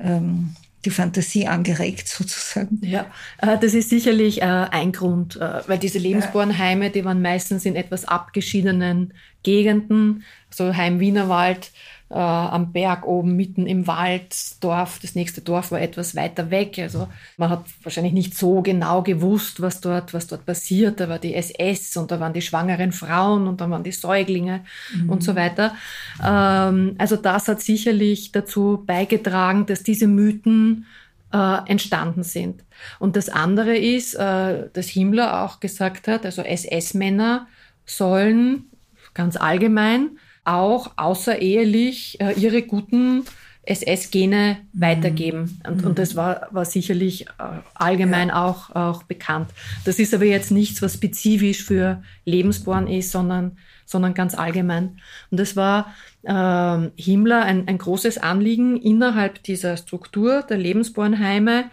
ähm, 0.00 0.54
die 0.84 0.90
Fantasie 0.90 1.46
angeregt 1.46 2.08
sozusagen. 2.08 2.80
Ja, 2.82 3.06
äh, 3.38 3.58
das 3.58 3.74
ist 3.74 3.90
sicherlich 3.90 4.42
äh, 4.42 4.44
ein 4.44 4.92
Grund, 4.92 5.36
äh, 5.36 5.66
weil 5.66 5.78
diese 5.78 5.98
Lebensbornheime, 5.98 6.90
die 6.90 7.04
waren 7.04 7.22
meistens 7.22 7.64
in 7.64 7.76
etwas 7.76 8.04
abgeschiedenen 8.04 9.14
Gegenden, 9.42 10.24
so 10.50 10.74
Heim 10.76 11.00
Wienerwald, 11.00 11.70
äh, 12.10 12.14
am 12.14 12.72
Berg 12.72 13.06
oben, 13.06 13.34
mitten 13.34 13.66
im 13.66 13.86
Wald, 13.86 14.34
Dorf. 14.62 14.98
Das 15.00 15.14
nächste 15.14 15.40
Dorf 15.40 15.72
war 15.72 15.80
etwas 15.80 16.14
weiter 16.14 16.50
weg. 16.50 16.78
Also 16.78 17.08
man 17.36 17.50
hat 17.50 17.64
wahrscheinlich 17.82 18.12
nicht 18.12 18.36
so 18.36 18.62
genau 18.62 19.02
gewusst, 19.02 19.60
was 19.60 19.80
dort, 19.80 20.12
was 20.12 20.26
dort 20.26 20.44
passiert. 20.44 21.00
Da 21.00 21.08
war 21.08 21.18
die 21.18 21.34
SS 21.34 21.96
und 21.96 22.10
da 22.10 22.20
waren 22.20 22.32
die 22.32 22.42
schwangeren 22.42 22.92
Frauen 22.92 23.48
und 23.48 23.60
da 23.60 23.70
waren 23.70 23.82
die 23.82 23.92
Säuglinge 23.92 24.64
mhm. 24.94 25.10
und 25.10 25.24
so 25.24 25.34
weiter. 25.34 25.74
Ähm, 26.22 26.94
also 26.98 27.16
das 27.16 27.48
hat 27.48 27.62
sicherlich 27.62 28.32
dazu 28.32 28.82
beigetragen, 28.86 29.66
dass 29.66 29.82
diese 29.82 30.06
Mythen 30.06 30.86
äh, 31.32 31.58
entstanden 31.66 32.22
sind. 32.22 32.62
Und 32.98 33.16
das 33.16 33.28
andere 33.28 33.76
ist, 33.76 34.14
äh, 34.14 34.68
dass 34.72 34.88
Himmler 34.88 35.42
auch 35.42 35.58
gesagt 35.58 36.06
hat, 36.06 36.24
also 36.24 36.42
SS-Männer 36.42 37.46
sollen 37.86 38.66
ganz 39.14 39.36
allgemein 39.36 40.18
auch 40.44 40.92
außerehelich 40.96 42.20
äh, 42.20 42.32
ihre 42.32 42.62
guten 42.62 43.24
SS-Gene 43.66 44.58
mhm. 44.72 44.80
weitergeben. 44.80 45.60
Und, 45.66 45.82
mhm. 45.82 45.86
und 45.88 45.98
das 45.98 46.16
war, 46.16 46.48
war 46.50 46.64
sicherlich 46.64 47.26
äh, 47.26 47.60
allgemein 47.74 48.28
ja. 48.28 48.44
auch, 48.44 48.70
auch 48.74 49.02
bekannt. 49.04 49.50
Das 49.84 49.98
ist 49.98 50.14
aber 50.14 50.24
jetzt 50.24 50.50
nichts, 50.50 50.82
was 50.82 50.94
spezifisch 50.94 51.64
für 51.64 52.02
Lebensborn 52.24 52.86
ist, 52.86 53.10
sondern 53.10 53.56
sondern 53.84 54.14
ganz 54.14 54.34
allgemein. 54.34 54.98
Und 55.30 55.40
es 55.40 55.56
war 55.56 55.94
äh, 56.22 56.90
Himmler 56.96 57.42
ein, 57.42 57.68
ein 57.68 57.78
großes 57.78 58.18
Anliegen 58.18 58.76
innerhalb 58.76 59.42
dieser 59.42 59.76
Struktur 59.76 60.42
der 60.42 60.56
Lebensbornheime, 60.56 61.66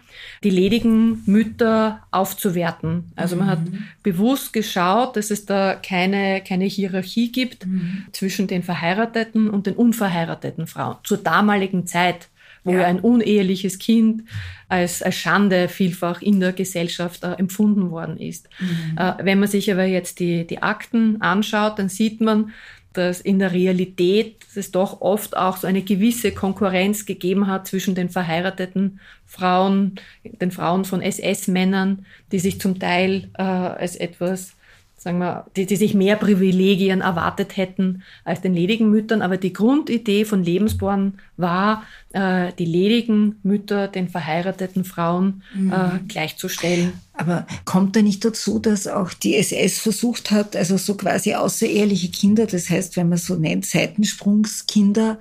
die 0.44 0.50
ledigen 0.50 1.22
Mütter 1.26 2.02
aufzuwerten. 2.10 3.12
Also 3.16 3.36
man 3.36 3.46
mhm. 3.46 3.50
hat 3.50 3.60
bewusst 4.02 4.52
geschaut, 4.52 5.16
dass 5.16 5.30
es 5.30 5.46
da 5.46 5.74
keine, 5.74 6.42
keine 6.46 6.64
Hierarchie 6.64 7.32
gibt 7.32 7.66
mhm. 7.66 8.06
zwischen 8.12 8.46
den 8.46 8.62
verheirateten 8.62 9.48
und 9.48 9.66
den 9.66 9.74
unverheirateten 9.74 10.66
Frauen. 10.66 10.96
Zur 11.04 11.18
damaligen 11.18 11.86
Zeit 11.86 12.28
wo 12.64 12.72
ja. 12.72 12.84
ein 12.84 13.00
uneheliches 13.00 13.78
Kind 13.78 14.22
als, 14.68 15.02
als 15.02 15.16
Schande 15.16 15.68
vielfach 15.68 16.22
in 16.22 16.40
der 16.40 16.52
Gesellschaft 16.52 17.24
äh, 17.24 17.32
empfunden 17.32 17.90
worden 17.90 18.16
ist. 18.16 18.48
Mhm. 18.60 18.98
Äh, 18.98 19.14
wenn 19.22 19.40
man 19.40 19.48
sich 19.48 19.70
aber 19.70 19.84
jetzt 19.84 20.20
die, 20.20 20.46
die 20.46 20.62
Akten 20.62 21.20
anschaut, 21.20 21.78
dann 21.78 21.88
sieht 21.88 22.20
man, 22.20 22.52
dass 22.92 23.20
in 23.20 23.38
der 23.38 23.52
Realität 23.52 24.36
es 24.54 24.70
doch 24.70 25.00
oft 25.00 25.36
auch 25.36 25.56
so 25.56 25.66
eine 25.66 25.82
gewisse 25.82 26.32
Konkurrenz 26.32 27.06
gegeben 27.06 27.46
hat 27.46 27.66
zwischen 27.66 27.94
den 27.94 28.10
verheirateten 28.10 29.00
Frauen, 29.26 29.94
den 30.24 30.50
Frauen 30.50 30.84
von 30.84 31.00
SS-Männern, 31.00 32.04
die 32.32 32.38
sich 32.38 32.60
zum 32.60 32.78
Teil 32.78 33.30
äh, 33.38 33.42
als 33.42 33.96
etwas 33.96 34.54
sagen 35.02 35.18
wir, 35.18 35.46
die, 35.56 35.66
die 35.66 35.74
sich 35.74 35.94
mehr 35.94 36.14
Privilegien 36.14 37.00
erwartet 37.00 37.56
hätten 37.56 38.04
als 38.24 38.40
den 38.40 38.54
ledigen 38.54 38.88
Müttern. 38.88 39.20
Aber 39.20 39.36
die 39.36 39.52
Grundidee 39.52 40.24
von 40.24 40.44
Lebensborn 40.44 41.14
war, 41.36 41.82
äh, 42.12 42.52
die 42.56 42.66
ledigen 42.66 43.34
Mütter 43.42 43.88
den 43.88 44.08
verheirateten 44.08 44.84
Frauen 44.84 45.42
äh, 45.54 45.58
mhm. 45.58 45.72
äh, 45.72 45.98
gleichzustellen. 46.06 46.92
Aber 47.14 47.48
kommt 47.64 47.96
da 47.96 48.02
nicht 48.02 48.24
dazu, 48.24 48.60
dass 48.60 48.86
auch 48.86 49.12
die 49.12 49.34
SS 49.34 49.80
versucht 49.80 50.30
hat, 50.30 50.54
also 50.54 50.76
so 50.76 50.94
quasi 50.94 51.34
außereheliche 51.34 52.10
Kinder, 52.10 52.46
das 52.46 52.70
heißt, 52.70 52.96
wenn 52.96 53.08
man 53.08 53.18
so 53.18 53.34
nennt, 53.34 53.66
Seitensprungskinder, 53.66 55.18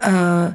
äh, 0.00 0.50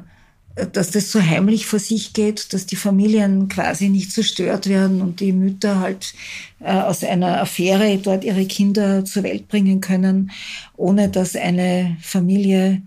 dass 0.66 0.90
das 0.90 1.10
so 1.12 1.20
heimlich 1.20 1.66
vor 1.66 1.78
sich 1.78 2.12
geht, 2.12 2.52
dass 2.52 2.66
die 2.66 2.76
Familien 2.76 3.48
quasi 3.48 3.88
nicht 3.88 4.12
zerstört 4.12 4.68
werden 4.68 5.00
und 5.02 5.20
die 5.20 5.32
Mütter 5.32 5.80
halt 5.80 6.14
äh, 6.60 6.72
aus 6.72 7.04
einer 7.04 7.40
Affäre 7.40 7.98
dort 7.98 8.24
ihre 8.24 8.46
Kinder 8.46 9.04
zur 9.04 9.22
Welt 9.22 9.48
bringen 9.48 9.80
können, 9.80 10.30
ohne 10.76 11.08
dass 11.08 11.36
eine 11.36 11.96
Familie, 12.00 12.82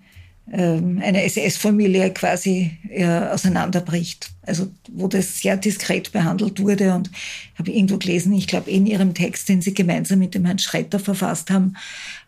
äh, 0.52 0.58
eine 0.58 1.24
SS-Familie 1.24 2.12
quasi 2.12 2.72
äh, 2.90 3.06
auseinanderbricht. 3.06 4.30
Also 4.46 4.70
wo 4.92 5.08
das 5.08 5.40
sehr 5.40 5.56
diskret 5.56 6.12
behandelt 6.12 6.60
wurde 6.60 6.94
und 6.94 7.10
habe 7.58 7.72
irgendwo 7.72 7.98
gelesen, 7.98 8.34
ich 8.34 8.48
glaube 8.48 8.70
in 8.70 8.86
ihrem 8.86 9.14
Text, 9.14 9.48
den 9.48 9.62
sie 9.62 9.74
gemeinsam 9.74 10.20
mit 10.20 10.36
dem 10.36 10.46
Herrn 10.46 10.60
Schretter 10.60 11.00
verfasst 11.00 11.50
haben, 11.50 11.76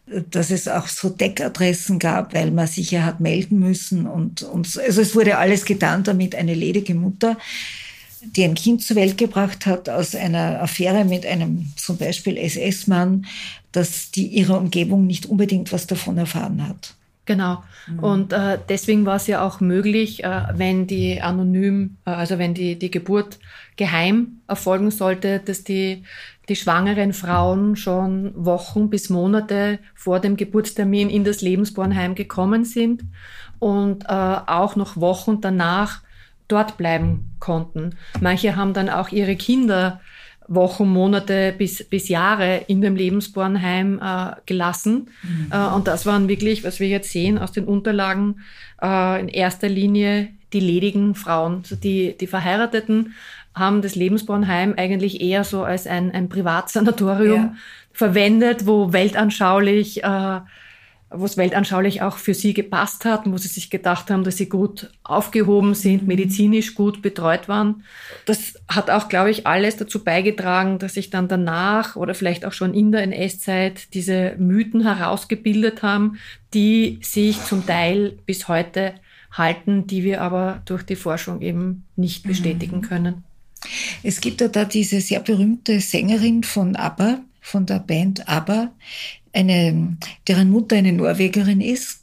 dass 0.07 0.51
es 0.51 0.67
auch 0.67 0.87
so 0.87 1.09
Deckadressen 1.09 1.97
gab, 1.97 2.33
weil 2.33 2.51
man 2.51 2.67
sich 2.67 2.91
ja 2.91 3.03
hat 3.03 3.19
melden 3.19 3.59
müssen 3.59 4.05
und, 4.05 4.43
und 4.43 4.77
also 4.77 5.01
es 5.01 5.15
wurde 5.15 5.37
alles 5.37 5.65
getan, 5.65 6.03
damit 6.03 6.35
eine 6.35 6.53
ledige 6.53 6.93
Mutter, 6.93 7.37
die 8.21 8.43
ein 8.43 8.55
Kind 8.55 8.83
zur 8.83 8.95
Welt 8.95 9.17
gebracht 9.17 9.65
hat 9.65 9.89
aus 9.89 10.15
einer 10.15 10.61
Affäre 10.61 11.05
mit 11.05 11.25
einem 11.25 11.71
zum 11.75 11.97
Beispiel 11.97 12.37
SS-Mann, 12.37 13.25
dass 13.71 14.11
die 14.11 14.27
ihrer 14.27 14.57
Umgebung 14.57 15.05
nicht 15.07 15.25
unbedingt 15.25 15.71
was 15.71 15.87
davon 15.87 16.17
erfahren 16.17 16.67
hat. 16.67 16.95
Genau. 17.25 17.63
Mhm. 17.87 17.99
Und 17.99 18.33
äh, 18.33 18.59
deswegen 18.69 19.05
war 19.05 19.15
es 19.15 19.27
ja 19.27 19.43
auch 19.43 19.59
möglich, 19.59 20.23
äh, 20.23 20.43
wenn 20.53 20.85
die 20.85 21.21
anonym, 21.21 21.97
äh, 22.05 22.11
also 22.11 22.37
wenn 22.37 22.53
die, 22.53 22.77
die 22.77 22.91
Geburt 22.91 23.39
geheim 23.77 24.41
erfolgen 24.47 24.91
sollte, 24.91 25.39
dass 25.39 25.63
die 25.63 26.03
die 26.49 26.55
schwangeren 26.55 27.13
Frauen 27.13 27.75
schon 27.75 28.31
Wochen 28.35 28.89
bis 28.89 29.09
Monate 29.09 29.79
vor 29.95 30.19
dem 30.19 30.37
Geburtstermin 30.37 31.09
in 31.09 31.23
das 31.23 31.41
Lebensbornheim 31.41 32.15
gekommen 32.15 32.65
sind 32.65 33.03
und 33.59 34.05
äh, 34.05 34.07
auch 34.07 34.75
noch 34.75 34.97
Wochen 34.97 35.41
danach 35.41 36.01
dort 36.47 36.77
bleiben 36.77 37.35
konnten. 37.39 37.95
Manche 38.21 38.55
haben 38.55 38.73
dann 38.73 38.89
auch 38.89 39.09
ihre 39.09 39.35
Kinder 39.35 40.01
Wochen, 40.47 40.87
Monate 40.87 41.53
bis, 41.57 41.83
bis 41.83 42.07
Jahre 42.07 42.61
in 42.67 42.81
dem 42.81 42.95
Lebensbornheim 42.95 43.99
äh, 44.01 44.35
gelassen. 44.45 45.09
Mhm. 45.23 45.51
Äh, 45.51 45.67
und 45.75 45.87
das 45.87 46.05
waren 46.05 46.27
wirklich, 46.27 46.63
was 46.63 46.79
wir 46.79 46.87
jetzt 46.87 47.11
sehen 47.11 47.37
aus 47.37 47.51
den 47.51 47.65
Unterlagen, 47.65 48.41
äh, 48.81 49.19
in 49.21 49.27
erster 49.27 49.69
Linie 49.69 50.29
die 50.53 50.59
ledigen 50.59 51.15
Frauen, 51.15 51.57
also 51.63 51.75
die, 51.75 52.15
die 52.17 52.27
Verheirateten 52.27 53.13
haben 53.55 53.81
das 53.81 53.95
Lebensbornheim 53.95 54.73
eigentlich 54.77 55.21
eher 55.21 55.43
so 55.43 55.63
als 55.63 55.87
ein, 55.87 56.11
ein 56.11 56.29
Privatsanatorium 56.29 57.41
ja. 57.41 57.55
verwendet, 57.91 58.67
wo 58.67 58.91
weltanschaulich, 58.91 60.03
äh, 60.03 60.39
wo 61.19 61.25
es 61.25 61.37
weltanschaulich 61.37 62.01
auch 62.01 62.17
für 62.17 62.33
sie 62.33 62.53
gepasst 62.53 63.05
hat, 63.05 63.23
wo 63.25 63.37
sie 63.37 63.47
sich 63.47 63.69
gedacht 63.69 64.09
haben, 64.09 64.23
dass 64.23 64.37
sie 64.37 64.49
gut 64.49 64.91
aufgehoben 65.03 65.73
sind, 65.73 66.03
mhm. 66.03 66.07
medizinisch 66.07 66.75
gut 66.75 67.01
betreut 67.01 67.47
waren. 67.47 67.83
Das 68.25 68.55
hat 68.67 68.89
auch, 68.89 69.09
glaube 69.09 69.31
ich, 69.31 69.47
alles 69.47 69.77
dazu 69.77 70.03
beigetragen, 70.03 70.79
dass 70.79 70.95
sich 70.95 71.09
dann 71.09 71.27
danach 71.27 71.95
oder 71.95 72.13
vielleicht 72.13 72.45
auch 72.45 72.53
schon 72.53 72.73
in 72.73 72.91
der 72.91 73.03
NS-Zeit 73.03 73.93
diese 73.93 74.35
Mythen 74.37 74.81
herausgebildet 74.83 75.81
haben, 75.83 76.17
die 76.53 76.99
sich 77.01 77.43
zum 77.43 77.65
Teil 77.65 78.17
bis 78.25 78.47
heute 78.47 78.93
halten, 79.31 79.87
die 79.87 80.03
wir 80.03 80.21
aber 80.21 80.61
durch 80.65 80.83
die 80.83 80.95
Forschung 80.95 81.41
eben 81.41 81.85
nicht 81.95 82.23
bestätigen 82.23 82.77
mhm. 82.77 82.81
können. 82.81 83.23
Es 84.03 84.21
gibt 84.21 84.41
ja 84.41 84.47
da 84.47 84.65
diese 84.65 85.01
sehr 85.01 85.19
berühmte 85.19 85.79
Sängerin 85.79 86.43
von 86.43 86.75
ABBA, 86.75 87.19
von 87.41 87.65
der 87.65 87.79
Band 87.79 88.27
ABBA, 88.27 88.71
eine, 89.35 89.97
deren 90.27 90.49
Mutter 90.49 90.77
eine 90.77 90.93
Norwegerin 90.93 91.61
ist 91.61 92.01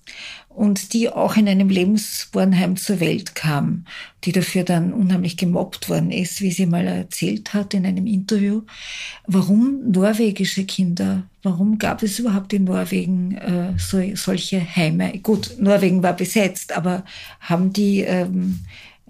und 0.55 0.93
die 0.93 1.09
auch 1.09 1.37
in 1.37 1.49
einem 1.49 1.69
Lebensbornheim 1.69 2.77
zur 2.77 3.01
Welt 3.01 3.35
kam, 3.35 3.87
die 4.25 4.33
dafür 4.33 4.65
dann 4.65 4.93
unheimlich 4.93 5.37
gemobbt 5.37 5.89
worden 5.89 6.11
ist, 6.11 6.41
wie 6.43 6.51
sie 6.51 6.67
mal 6.67 6.87
erzählt 6.87 7.55
hat 7.55 7.75
in 7.75 7.87
einem 7.87 8.07
Interview. 8.07 8.63
Warum 9.27 9.91
norwegische 9.91 10.65
Kinder? 10.65 11.23
Warum 11.43 11.79
gab 11.79 12.03
es 12.03 12.19
überhaupt 12.19 12.53
in 12.53 12.65
Norwegen 12.65 13.37
äh, 13.37 13.73
so, 13.79 14.01
solche 14.15 14.61
Heime? 14.77 15.19
Gut, 15.19 15.57
Norwegen 15.59 16.03
war 16.03 16.15
besetzt, 16.15 16.77
aber 16.77 17.05
haben 17.41 17.73
die 17.73 18.01
ähm, 18.01 18.61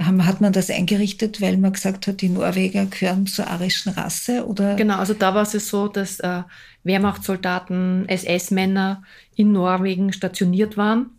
haben, 0.01 0.25
hat 0.27 0.41
man 0.41 0.53
das 0.53 0.71
eingerichtet, 0.71 1.41
weil 1.41 1.57
man 1.57 1.73
gesagt 1.73 2.07
hat, 2.07 2.21
die 2.23 2.29
Norweger 2.29 2.87
gehören 2.87 3.27
zur 3.27 3.49
arischen 3.49 3.93
Rasse? 3.93 4.47
Oder? 4.47 4.77
Genau, 4.77 4.97
also 4.97 5.15
da 5.15 5.35
war 5.35 5.43
es 5.43 5.53
so, 5.69 5.89
dass 5.89 6.19
äh, 6.21 6.43
Wehrmachtssoldaten, 6.85 8.09
SS-Männer 8.09 9.03
in 9.37 9.53
Norwegen 9.53 10.13
stationiert 10.13 10.77
waren 10.77 11.11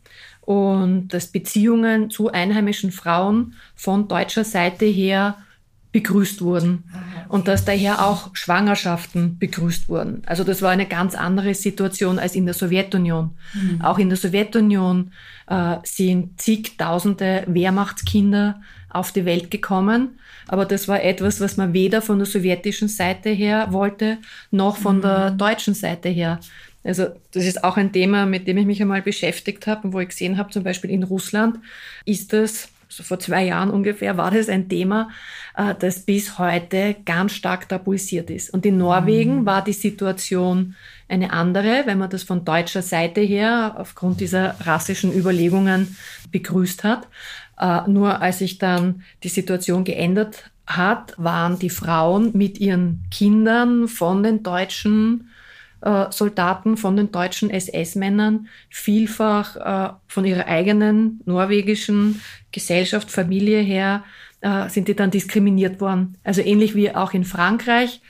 und 0.41 1.09
dass 1.09 1.27
Beziehungen 1.27 2.09
zu 2.09 2.31
einheimischen 2.31 2.91
Frauen 2.91 3.55
von 3.75 4.07
deutscher 4.07 4.43
Seite 4.43 4.85
her 4.85 5.37
begrüßt 5.93 6.41
wurden 6.41 6.85
und 7.29 7.47
dass 7.47 7.65
daher 7.65 8.05
auch 8.05 8.35
Schwangerschaften 8.35 9.37
begrüßt 9.37 9.87
wurden. 9.89 10.23
Also 10.25 10.43
das 10.43 10.63
war 10.63 10.71
eine 10.71 10.87
ganz 10.87 11.13
andere 11.13 11.53
Situation 11.53 12.17
als 12.17 12.35
in 12.35 12.45
der 12.45 12.55
Sowjetunion. 12.55 13.31
Mhm. 13.53 13.81
Auch 13.81 13.99
in 13.99 14.09
der 14.09 14.17
Sowjetunion 14.17 15.11
äh, 15.47 15.77
sind 15.83 16.41
zigtausende 16.41 17.43
Wehrmachtskinder 17.47 18.59
auf 18.93 19.11
die 19.11 19.25
Welt 19.25 19.51
gekommen, 19.51 20.19
aber 20.47 20.65
das 20.65 20.87
war 20.87 21.01
etwas, 21.03 21.39
was 21.41 21.57
man 21.57 21.73
weder 21.73 22.01
von 22.01 22.17
der 22.17 22.25
sowjetischen 22.25 22.87
Seite 22.87 23.29
her 23.29 23.67
wollte, 23.71 24.17
noch 24.51 24.77
von 24.77 24.97
mhm. 24.97 25.01
der 25.01 25.31
deutschen 25.31 25.73
Seite 25.73 26.09
her. 26.09 26.39
Also 26.83 27.07
das 27.31 27.45
ist 27.45 27.63
auch 27.63 27.77
ein 27.77 27.93
Thema, 27.93 28.25
mit 28.25 28.47
dem 28.47 28.57
ich 28.57 28.65
mich 28.65 28.81
einmal 28.81 29.01
beschäftigt 29.01 29.67
habe 29.67 29.87
und 29.87 29.93
wo 29.93 29.99
ich 29.99 30.09
gesehen 30.09 30.37
habe, 30.37 30.51
zum 30.51 30.63
Beispiel 30.63 30.89
in 30.89 31.03
Russland 31.03 31.59
ist 32.05 32.33
das, 32.33 32.69
so 32.89 33.03
vor 33.03 33.19
zwei 33.19 33.45
Jahren 33.45 33.71
ungefähr, 33.71 34.17
war 34.17 34.31
das 34.31 34.49
ein 34.49 34.69
Thema, 34.69 35.09
äh, 35.55 35.73
das 35.79 36.01
bis 36.01 36.37
heute 36.37 36.95
ganz 37.05 37.31
stark 37.31 37.69
tabuisiert 37.69 38.29
ist. 38.29 38.53
Und 38.53 38.65
in 38.65 38.77
Norwegen 38.77 39.41
mhm. 39.41 39.45
war 39.45 39.63
die 39.63 39.73
Situation 39.73 40.75
eine 41.07 41.31
andere, 41.31 41.83
wenn 41.85 41.97
man 41.97 42.09
das 42.09 42.23
von 42.23 42.45
deutscher 42.45 42.81
Seite 42.81 43.21
her 43.21 43.75
aufgrund 43.77 44.19
dieser 44.19 44.55
rassischen 44.61 45.13
Überlegungen 45.13 45.95
begrüßt 46.31 46.83
hat. 46.83 47.07
Äh, 47.59 47.81
nur 47.87 48.21
als 48.21 48.39
sich 48.39 48.57
dann 48.57 49.03
die 49.23 49.29
Situation 49.29 49.83
geändert 49.83 50.51
hat, 50.65 51.13
waren 51.17 51.59
die 51.59 51.69
Frauen 51.69 52.31
mit 52.33 52.59
ihren 52.59 53.03
Kindern 53.11 53.87
von 53.87 54.23
den 54.23 54.43
Deutschen 54.43 55.29
äh, 55.81 56.05
Soldaten 56.11 56.77
von 56.77 56.95
den 56.95 57.11
deutschen 57.11 57.49
SS-Männern 57.49 58.47
vielfach 58.69 59.55
äh, 59.57 59.93
von 60.07 60.25
ihrer 60.25 60.47
eigenen 60.47 61.21
norwegischen 61.25 62.21
Gesellschaft, 62.51 63.11
Familie 63.11 63.59
her, 63.59 64.03
äh, 64.41 64.69
sind 64.69 64.87
die 64.87 64.95
dann 64.95 65.11
diskriminiert 65.11 65.81
worden. 65.81 66.17
Also 66.23 66.41
ähnlich 66.41 66.75
wie 66.75 66.95
auch 66.95 67.13
in 67.13 67.25
Frankreich 67.25 68.01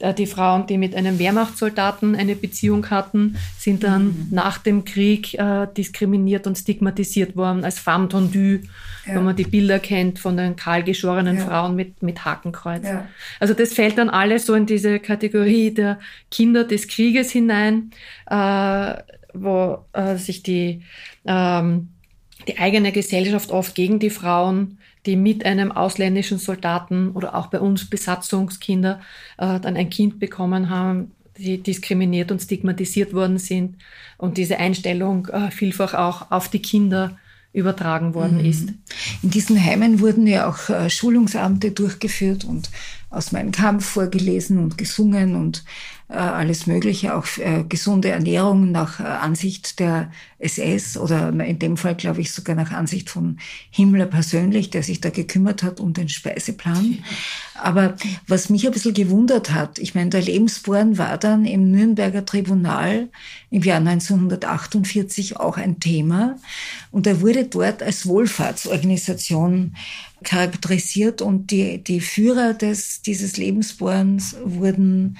die 0.00 0.26
Frauen, 0.26 0.66
die 0.66 0.78
mit 0.78 0.94
einem 0.94 1.18
Wehrmachtssoldaten 1.18 2.14
eine 2.14 2.36
Beziehung 2.36 2.88
hatten, 2.88 3.36
sind 3.58 3.82
dann 3.82 4.04
mhm. 4.04 4.26
nach 4.30 4.58
dem 4.58 4.84
Krieg 4.84 5.34
äh, 5.34 5.66
diskriminiert 5.76 6.46
und 6.46 6.56
stigmatisiert 6.56 7.36
worden 7.36 7.64
als 7.64 7.80
femme 7.80 8.08
tendue, 8.08 8.60
ja. 9.06 9.14
wenn 9.14 9.24
man 9.24 9.34
die 9.34 9.44
Bilder 9.44 9.80
kennt 9.80 10.20
von 10.20 10.36
den 10.36 10.54
kahlgeschorenen 10.54 11.38
ja. 11.38 11.46
Frauen 11.46 11.74
mit, 11.74 12.00
mit 12.02 12.24
Hakenkreuz. 12.24 12.84
Ja. 12.84 13.08
Also 13.40 13.54
das 13.54 13.74
fällt 13.74 13.98
dann 13.98 14.08
alles 14.08 14.46
so 14.46 14.54
in 14.54 14.66
diese 14.66 15.00
Kategorie 15.00 15.74
der 15.74 15.98
Kinder 16.30 16.62
des 16.62 16.86
Krieges 16.86 17.32
hinein, 17.32 17.90
äh, 18.30 18.94
wo 19.34 19.84
äh, 19.94 20.16
sich 20.16 20.44
die, 20.44 20.82
ähm, 21.26 21.88
die 22.46 22.58
eigene 22.58 22.92
Gesellschaft 22.92 23.50
oft 23.50 23.74
gegen 23.74 23.98
die 23.98 24.10
Frauen 24.10 24.77
die 25.06 25.16
mit 25.16 25.44
einem 25.44 25.72
ausländischen 25.72 26.38
Soldaten 26.38 27.10
oder 27.10 27.34
auch 27.34 27.46
bei 27.48 27.60
uns 27.60 27.88
Besatzungskinder 27.88 29.00
äh, 29.38 29.60
dann 29.60 29.76
ein 29.76 29.90
Kind 29.90 30.18
bekommen 30.18 30.70
haben, 30.70 31.12
die 31.36 31.62
diskriminiert 31.62 32.30
und 32.32 32.40
stigmatisiert 32.40 33.14
worden 33.14 33.38
sind 33.38 33.76
und 34.16 34.36
diese 34.36 34.58
Einstellung 34.58 35.28
äh, 35.28 35.50
vielfach 35.50 35.94
auch 35.94 36.30
auf 36.30 36.48
die 36.48 36.62
Kinder 36.62 37.16
übertragen 37.52 38.14
worden 38.14 38.38
mhm. 38.38 38.44
ist. 38.44 38.68
In 39.22 39.30
diesen 39.30 39.62
Heimen 39.62 40.00
wurden 40.00 40.26
ja 40.26 40.48
auch 40.48 40.68
äh, 40.68 40.90
Schulungsabende 40.90 41.70
durchgeführt 41.70 42.44
und 42.44 42.70
aus 43.10 43.32
meinem 43.32 43.52
Kampf 43.52 43.86
vorgelesen 43.86 44.58
und 44.58 44.76
gesungen 44.76 45.34
und 45.34 45.64
alles 46.14 46.66
Mögliche, 46.66 47.14
auch 47.14 47.26
äh, 47.36 47.64
gesunde 47.68 48.08
Ernährung 48.08 48.72
nach 48.72 48.98
äh, 48.98 49.02
Ansicht 49.02 49.78
der 49.78 50.10
SS 50.38 50.96
oder 50.96 51.28
in 51.28 51.58
dem 51.58 51.76
Fall, 51.76 51.96
glaube 51.96 52.22
ich, 52.22 52.32
sogar 52.32 52.56
nach 52.56 52.72
Ansicht 52.72 53.10
von 53.10 53.38
Himmler 53.70 54.06
persönlich, 54.06 54.70
der 54.70 54.82
sich 54.82 55.02
da 55.02 55.10
gekümmert 55.10 55.62
hat 55.62 55.80
um 55.80 55.92
den 55.92 56.08
Speiseplan. 56.08 56.98
Aber 57.54 57.94
was 58.26 58.48
mich 58.48 58.66
ein 58.66 58.72
bisschen 58.72 58.94
gewundert 58.94 59.50
hat, 59.50 59.78
ich 59.78 59.94
meine, 59.94 60.08
der 60.08 60.22
Lebensborn 60.22 60.96
war 60.96 61.18
dann 61.18 61.44
im 61.44 61.70
Nürnberger 61.70 62.24
Tribunal 62.24 63.10
im 63.50 63.62
Jahr 63.62 63.78
1948 63.78 65.36
auch 65.36 65.58
ein 65.58 65.78
Thema 65.78 66.36
und 66.90 67.06
er 67.06 67.20
wurde 67.20 67.44
dort 67.44 67.82
als 67.82 68.06
Wohlfahrtsorganisation 68.06 69.76
charakterisiert 70.24 71.20
und 71.20 71.50
die, 71.50 71.84
die 71.84 72.00
Führer 72.00 72.54
des, 72.54 73.02
dieses 73.02 73.36
Lebensborns 73.36 74.36
wurden 74.42 75.18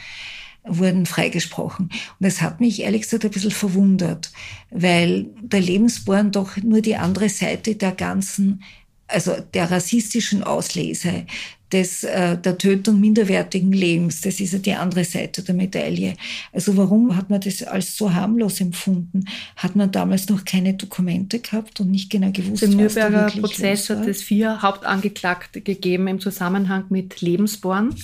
wurden 0.68 1.06
freigesprochen. 1.06 1.90
Und 2.20 2.26
es 2.26 2.42
hat 2.42 2.60
mich 2.60 2.82
ehrlich 2.82 3.02
gesagt 3.02 3.24
ein 3.24 3.30
bisschen 3.30 3.50
verwundert, 3.50 4.30
weil 4.70 5.26
der 5.40 5.60
Lebensborn 5.60 6.30
doch 6.32 6.56
nur 6.58 6.80
die 6.80 6.96
andere 6.96 7.28
Seite 7.28 7.74
der 7.74 7.92
ganzen, 7.92 8.62
also 9.06 9.36
der 9.54 9.70
rassistischen 9.70 10.42
Auslese, 10.42 11.26
des, 11.72 12.02
äh, 12.04 12.38
der 12.38 12.56
Tötung 12.56 13.00
minderwertigen 13.00 13.72
Lebens, 13.72 14.22
das 14.22 14.40
ist 14.40 14.52
ja 14.52 14.58
die 14.58 14.72
andere 14.72 15.04
Seite 15.04 15.42
der 15.42 15.54
Medaille. 15.54 16.14
Also 16.52 16.76
warum 16.76 17.14
hat 17.16 17.28
man 17.30 17.40
das 17.40 17.62
als 17.62 17.96
so 17.96 18.12
harmlos 18.12 18.60
empfunden? 18.60 19.24
Hat 19.56 19.76
man 19.76 19.92
damals 19.92 20.28
noch 20.28 20.44
keine 20.44 20.74
Dokumente 20.74 21.40
gehabt 21.40 21.80
und 21.80 21.90
nicht 21.90 22.10
genau 22.10 22.30
gewusst, 22.32 22.62
Im 22.62 22.70
was 22.70 22.76
Nürnberger 22.76 23.30
da 23.30 23.40
Prozess 23.40 23.90
hat 23.90 24.06
es 24.06 24.22
vier 24.22 24.62
Hauptangeklagte 24.62 25.60
gegeben 25.60 26.08
im 26.08 26.20
Zusammenhang 26.20 26.84
mit 26.88 27.20
Lebensborn, 27.20 27.94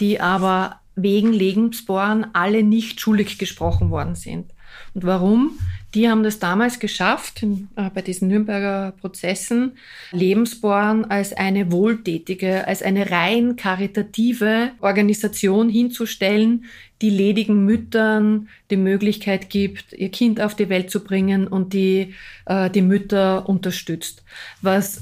die 0.00 0.20
aber 0.20 0.80
wegen 1.02 1.32
Lebensborn 1.32 2.26
alle 2.32 2.62
nicht 2.62 3.00
schuldig 3.00 3.38
gesprochen 3.38 3.90
worden 3.90 4.14
sind. 4.14 4.46
Und 4.94 5.04
warum? 5.04 5.58
Die 5.94 6.08
haben 6.08 6.22
das 6.22 6.38
damals 6.38 6.80
geschafft, 6.80 7.42
äh, 7.42 7.90
bei 7.94 8.02
diesen 8.02 8.28
Nürnberger 8.28 8.92
Prozessen, 9.00 9.72
Lebensborn 10.12 11.06
als 11.06 11.32
eine 11.32 11.72
wohltätige, 11.72 12.66
als 12.66 12.82
eine 12.82 13.10
rein 13.10 13.56
karitative 13.56 14.72
Organisation 14.80 15.70
hinzustellen, 15.70 16.66
die 17.00 17.10
ledigen 17.10 17.64
Müttern 17.64 18.48
die 18.70 18.76
Möglichkeit 18.76 19.48
gibt, 19.48 19.94
ihr 19.94 20.10
Kind 20.10 20.40
auf 20.40 20.54
die 20.54 20.68
Welt 20.68 20.90
zu 20.90 21.02
bringen 21.02 21.46
und 21.46 21.72
die 21.72 22.14
äh, 22.44 22.68
die 22.68 22.82
Mütter 22.82 23.48
unterstützt. 23.48 24.24
Was 24.60 25.00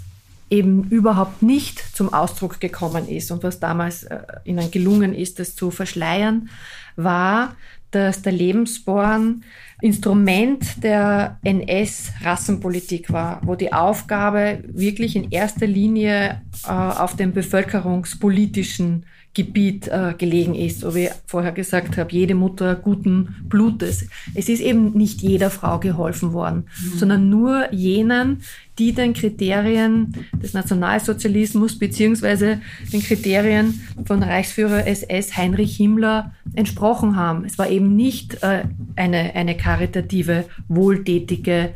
eben 0.51 0.85
überhaupt 0.91 1.43
nicht 1.43 1.79
zum 1.97 2.13
Ausdruck 2.13 2.61
gekommen 2.61 3.09
ist. 3.09 3.31
Und 3.31 3.43
was 3.43 3.61
damals 3.61 4.05
äh, 4.05 4.21
ihnen 4.45 4.71
gelungen 4.71 5.15
ist, 5.15 5.39
das 5.39 5.55
zu 5.55 5.71
verschleiern, 5.71 6.49
war, 6.97 7.57
dass 7.91 8.23
der 8.23 8.33
Lebensborn 8.33 9.43
Instrument 9.83 10.83
der 10.83 11.39
NS-Rassenpolitik 11.45 13.13
war, 13.13 13.41
wo 13.45 13.55
die 13.55 13.73
Aufgabe 13.73 14.65
wirklich 14.67 15.17
in 15.17 15.31
erster 15.31 15.67
Linie 15.67 16.43
äh, 16.65 16.71
auf 16.71 17.17
dem 17.17 17.33
bevölkerungspolitischen 17.33 19.05
Gebiet 19.37 19.87
äh, 19.89 20.15
gelegen 20.17 20.55
ist, 20.55 20.81
so 20.81 20.95
wie 20.95 21.05
ich 21.05 21.11
vorher 21.27 21.53
gesagt 21.53 21.99
habe, 21.99 22.11
jede 22.11 22.35
Mutter 22.35 22.75
guten 22.75 23.37
Blutes. 23.51 24.07
Es 24.35 24.49
ist 24.49 24.61
eben 24.61 24.93
nicht 24.93 25.21
jeder 25.21 25.51
Frau 25.51 25.79
geholfen 25.79 26.33
worden, 26.33 26.65
mhm. 26.81 26.99
sondern 26.99 27.29
nur 27.29 27.71
jenen, 27.71 28.41
die 28.79 28.93
den 28.93 29.13
Kriterien 29.13 30.15
des 30.43 30.55
Nationalsozialismus 30.55 31.79
beziehungsweise 31.79 32.63
den 32.91 33.03
Kriterien 33.03 33.83
von 34.07 34.23
Reichsführer 34.23 34.87
SS 34.87 35.37
Heinrich 35.37 35.77
Himmler 35.77 36.33
entsprochen 36.55 37.17
haben. 37.17 37.45
Es 37.45 37.59
war 37.59 37.69
eben 37.69 37.95
nicht 37.95 38.43
äh, 38.43 38.65
eine, 38.97 39.35
eine 39.35 39.57
karitative, 39.57 40.47
wohltätige 40.69 41.75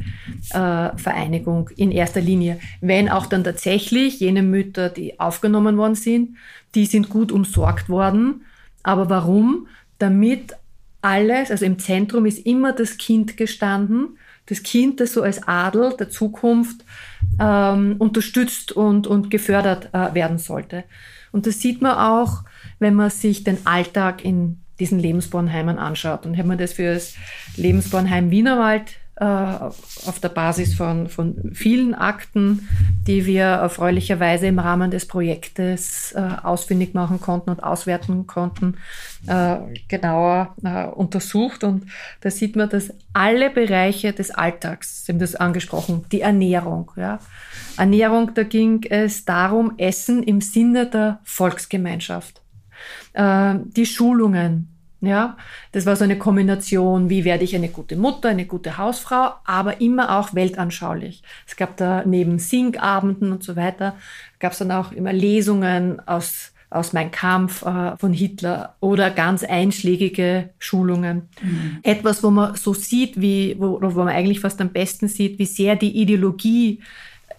äh, 0.50 0.96
Vereinigung 0.96 1.68
in 1.76 1.90
erster 1.90 2.22
Linie. 2.22 2.58
Wenn 2.80 3.10
auch 3.10 3.26
dann 3.26 3.44
tatsächlich 3.44 4.20
jene 4.20 4.42
Mütter, 4.42 4.88
die 4.88 5.20
aufgenommen 5.20 5.76
worden 5.76 5.94
sind, 5.94 6.36
die 6.74 6.86
sind 6.86 7.08
gut 7.08 7.32
umsorgt 7.32 7.88
worden. 7.88 8.44
Aber 8.82 9.10
warum? 9.10 9.66
Damit 9.98 10.54
alles, 11.02 11.50
also 11.50 11.64
im 11.64 11.78
Zentrum 11.78 12.26
ist 12.26 12.46
immer 12.46 12.72
das 12.72 12.98
Kind 12.98 13.36
gestanden, 13.36 14.18
das 14.46 14.62
Kind, 14.62 15.00
das 15.00 15.12
so 15.12 15.22
als 15.22 15.46
Adel 15.46 15.94
der 15.98 16.10
Zukunft 16.10 16.84
ähm, 17.38 17.96
unterstützt 17.98 18.72
und, 18.72 19.06
und 19.06 19.30
gefördert 19.30 19.90
äh, 19.92 20.12
werden 20.14 20.38
sollte. 20.38 20.84
Und 21.32 21.46
das 21.46 21.60
sieht 21.60 21.80
man 21.80 21.96
auch, 21.96 22.42
wenn 22.78 22.94
man 22.94 23.10
sich 23.10 23.44
den 23.44 23.64
Alltag 23.66 24.24
in 24.24 24.60
diesen 24.80 24.98
Lebensbornheimen 24.98 25.78
anschaut. 25.78 26.26
Und 26.26 26.36
habe 26.36 26.48
mir 26.48 26.56
das 26.56 26.72
für 26.72 26.94
das 26.94 27.14
Lebensbornheim 27.56 28.30
Wienerwald 28.30 28.96
äh, 29.20 29.24
auf 29.24 30.18
der 30.22 30.30
Basis 30.30 30.74
von, 30.74 31.08
von 31.08 31.52
vielen 31.52 31.94
Akten, 31.94 32.66
die 33.06 33.26
wir 33.26 33.44
erfreulicherweise 33.44 34.46
im 34.46 34.58
Rahmen 34.58 34.90
des 34.90 35.06
Projektes 35.06 36.12
äh, 36.12 36.20
ausfindig 36.42 36.94
machen 36.94 37.20
konnten 37.20 37.50
und 37.50 37.62
auswerten 37.62 38.26
konnten, 38.26 38.78
äh, 39.26 39.56
genauer 39.88 40.56
äh, 40.64 40.86
untersucht. 40.86 41.64
Und 41.64 41.84
da 42.22 42.30
sieht 42.30 42.56
man, 42.56 42.70
dass 42.70 42.94
alle 43.12 43.50
Bereiche 43.50 44.14
des 44.14 44.30
Alltags, 44.30 45.04
Sie 45.04 45.12
haben 45.12 45.18
das 45.18 45.34
angesprochen, 45.34 46.06
die 46.10 46.22
Ernährung, 46.22 46.90
ja. 46.96 47.18
Ernährung, 47.76 48.32
da 48.34 48.42
ging 48.42 48.84
es 48.88 49.26
darum, 49.26 49.74
Essen 49.76 50.22
im 50.22 50.40
Sinne 50.40 50.86
der 50.86 51.20
Volksgemeinschaft. 51.24 52.40
Äh, 53.12 53.56
die 53.76 53.86
Schulungen, 53.86 54.79
ja, 55.00 55.36
das 55.72 55.86
war 55.86 55.96
so 55.96 56.04
eine 56.04 56.18
Kombination, 56.18 57.08
wie 57.08 57.24
werde 57.24 57.44
ich 57.44 57.56
eine 57.56 57.68
gute 57.68 57.96
Mutter, 57.96 58.28
eine 58.28 58.44
gute 58.44 58.76
Hausfrau, 58.76 59.32
aber 59.44 59.80
immer 59.80 60.18
auch 60.18 60.34
weltanschaulich. 60.34 61.22
Es 61.46 61.56
gab 61.56 61.76
da 61.76 62.04
neben 62.04 62.38
Singabenden 62.38 63.32
und 63.32 63.42
so 63.42 63.56
weiter, 63.56 63.96
gab 64.38 64.52
es 64.52 64.58
dann 64.58 64.72
auch 64.72 64.92
immer 64.92 65.12
Lesungen 65.12 66.06
aus 66.06 66.52
aus 66.70 66.92
Mein 66.92 67.10
Kampf 67.10 67.62
äh, 67.62 67.96
von 67.96 68.12
Hitler 68.12 68.76
oder 68.78 69.10
ganz 69.10 69.42
einschlägige 69.42 70.50
Schulungen. 70.60 71.28
Mhm. 71.42 71.78
Etwas, 71.82 72.22
wo 72.22 72.30
man 72.30 72.54
so 72.54 72.74
sieht, 72.74 73.20
wie, 73.20 73.56
wo, 73.58 73.80
wo 73.82 74.04
man 74.04 74.14
eigentlich 74.14 74.38
fast 74.38 74.60
am 74.60 74.68
besten 74.68 75.08
sieht, 75.08 75.40
wie 75.40 75.46
sehr 75.46 75.74
die 75.74 76.00
Ideologie 76.00 76.80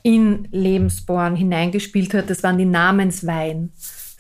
in 0.04 0.48
Lebensborn 0.52 1.36
hineingespielt 1.36 2.14
hat, 2.14 2.30
das 2.30 2.44
waren 2.44 2.58
die 2.58 2.66
Namensweihen. 2.66 3.72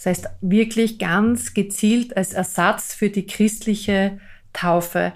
Das 0.01 0.07
heißt, 0.07 0.29
wirklich 0.41 0.97
ganz 0.97 1.53
gezielt 1.53 2.17
als 2.17 2.33
Ersatz 2.33 2.91
für 2.91 3.11
die 3.11 3.27
christliche 3.27 4.19
Taufe. 4.51 5.13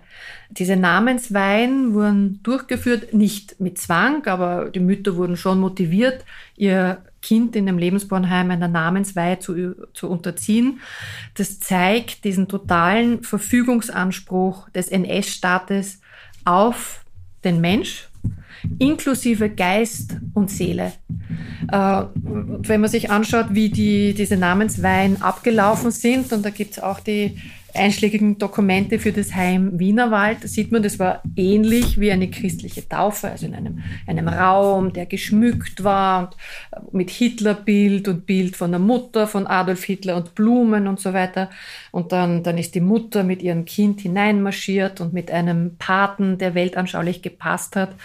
Diese 0.52 0.76
Namensweihen 0.76 1.96
wurden 1.96 2.40
durchgeführt, 2.44 3.12
nicht 3.12 3.60
mit 3.60 3.80
Zwang, 3.80 4.28
aber 4.28 4.70
die 4.70 4.80
Mütter 4.80 5.16
wurden 5.16 5.38
schon 5.38 5.60
motiviert, 5.60 6.24
ihr 6.56 7.04
Kind 7.24 7.56
in 7.56 7.66
dem 7.66 7.80
Lebensbornheim 7.80 8.52
einer 8.52 8.68
Namensweihe 8.68 9.40
zu, 9.40 9.76
zu 9.94 10.08
unterziehen. 10.08 10.80
Das 11.34 11.60
zeigt 11.60 12.24
diesen 12.24 12.48
totalen 12.48 13.24
Verfügungsanspruch 13.24 14.70
des 14.70 14.90
NS-Staates 14.90 16.00
auf 16.46 17.04
den 17.44 17.60
Mensch, 17.60 18.08
inklusive 18.80 19.50
Geist 19.50 20.18
und 20.34 20.50
Seele. 20.50 20.94
Äh, 21.72 22.04
wenn 22.14 22.82
man 22.82 22.90
sich 22.90 23.10
anschaut, 23.10 23.48
wie 23.52 23.70
die, 23.70 24.14
diese 24.14 24.38
Namensweihen 24.38 25.22
abgelaufen 25.22 25.92
sind, 25.92 26.32
und 26.34 26.46
da 26.46 26.50
gibt 26.50 26.74
es 26.74 26.80
auch 26.80 27.00
die 27.00 27.38
einschlägigen 27.76 28.38
Dokumente 28.38 29.00
für 29.00 29.12
das 29.12 29.34
Heim 29.34 29.80
Wienerwald, 29.80 30.48
sieht 30.48 30.72
man, 30.72 30.84
das 30.84 31.00
war 31.00 31.22
ähnlich 31.36 32.00
wie 32.00 32.12
eine 32.12 32.30
christliche 32.30 32.88
Taufe, 32.88 33.30
also 33.30 33.46
in 33.46 33.56
einem, 33.56 33.84
einem 34.08 34.28
Raum, 34.28 34.94
der 34.94 35.06
geschmückt 35.06 35.84
war 35.84 36.32
und 36.86 36.94
mit 36.94 37.10
Hitlerbild 37.10 38.08
und 38.08 38.26
Bild 38.26 38.56
von 38.56 38.72
der 38.72 38.80
Mutter 38.80 39.28
von 39.28 39.48
Adolf 39.48 39.84
Hitler 39.84 40.16
und 40.16 40.36
Blumen 40.36 40.88
und 40.88 41.00
so 41.00 41.14
weiter. 41.14 41.50
Und 41.92 42.12
dann, 42.12 42.44
dann 42.44 42.58
ist 42.58 42.76
die 42.76 42.82
Mutter 42.82 43.24
mit 43.24 43.42
ihrem 43.42 43.66
Kind 43.66 44.02
hineinmarschiert 44.02 45.02
und 45.02 45.14
mit 45.14 45.32
einem 45.32 45.78
Paten, 45.78 46.38
der 46.38 46.56
weltanschaulich 46.56 47.22
gepasst 47.22 47.76
hat. 47.76 47.96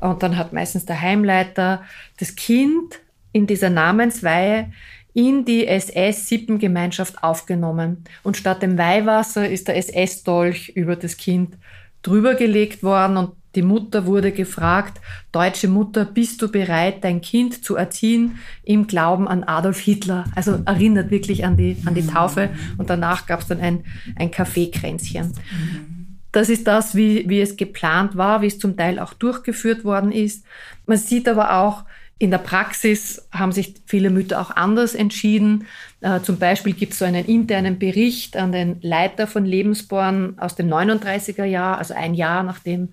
Und 0.00 0.22
dann 0.22 0.36
hat 0.36 0.52
meistens 0.52 0.86
der 0.86 1.00
Heimleiter 1.00 1.82
das 2.18 2.36
Kind 2.36 3.00
in 3.32 3.46
dieser 3.46 3.70
Namensweihe 3.70 4.72
in 5.14 5.44
die 5.44 5.66
SS-Sippengemeinschaft 5.66 7.22
aufgenommen. 7.22 8.04
Und 8.22 8.36
statt 8.36 8.62
dem 8.62 8.76
Weihwasser 8.76 9.48
ist 9.48 9.68
der 9.68 9.76
SS-Dolch 9.76 10.70
über 10.70 10.96
das 10.96 11.16
Kind 11.16 11.56
drüber 12.02 12.34
gelegt 12.34 12.82
worden 12.82 13.16
und 13.16 13.30
die 13.54 13.62
Mutter 13.62 14.06
wurde 14.06 14.32
gefragt, 14.32 15.00
deutsche 15.30 15.68
Mutter, 15.68 16.04
bist 16.04 16.42
du 16.42 16.50
bereit, 16.50 17.04
dein 17.04 17.20
Kind 17.20 17.64
zu 17.64 17.76
erziehen 17.76 18.38
im 18.64 18.88
Glauben 18.88 19.28
an 19.28 19.44
Adolf 19.44 19.78
Hitler? 19.78 20.24
Also 20.34 20.60
erinnert 20.64 21.10
wirklich 21.10 21.44
an 21.44 21.56
die, 21.56 21.76
an 21.84 21.94
die 21.94 22.06
Taufe. 22.06 22.50
Und 22.78 22.90
danach 22.90 23.26
gab 23.26 23.40
es 23.40 23.46
dann 23.46 23.60
ein, 23.60 23.84
ein 24.16 24.32
Kaffeekränzchen. 24.32 25.32
Das 26.32 26.48
ist 26.48 26.66
das, 26.66 26.96
wie, 26.96 27.28
wie 27.28 27.40
es 27.40 27.56
geplant 27.56 28.16
war, 28.16 28.42
wie 28.42 28.48
es 28.48 28.58
zum 28.58 28.76
Teil 28.76 28.98
auch 28.98 29.14
durchgeführt 29.14 29.84
worden 29.84 30.10
ist. 30.10 30.44
Man 30.86 30.98
sieht 30.98 31.28
aber 31.28 31.58
auch, 31.58 31.84
in 32.18 32.30
der 32.30 32.38
Praxis 32.38 33.28
haben 33.32 33.52
sich 33.52 33.74
viele 33.86 34.10
Mütter 34.10 34.40
auch 34.40 34.50
anders 34.50 34.94
entschieden. 34.94 35.66
Äh, 36.00 36.20
zum 36.20 36.38
Beispiel 36.38 36.72
gibt 36.72 36.92
es 36.92 37.00
so 37.00 37.04
einen 37.04 37.24
internen 37.24 37.78
Bericht 37.78 38.36
an 38.36 38.52
den 38.52 38.78
Leiter 38.82 39.26
von 39.26 39.44
Lebensborn 39.44 40.38
aus 40.38 40.54
dem 40.54 40.68
39er 40.68 41.44
Jahr, 41.44 41.78
also 41.78 41.94
ein 41.94 42.14
Jahr 42.14 42.42
nachdem 42.44 42.90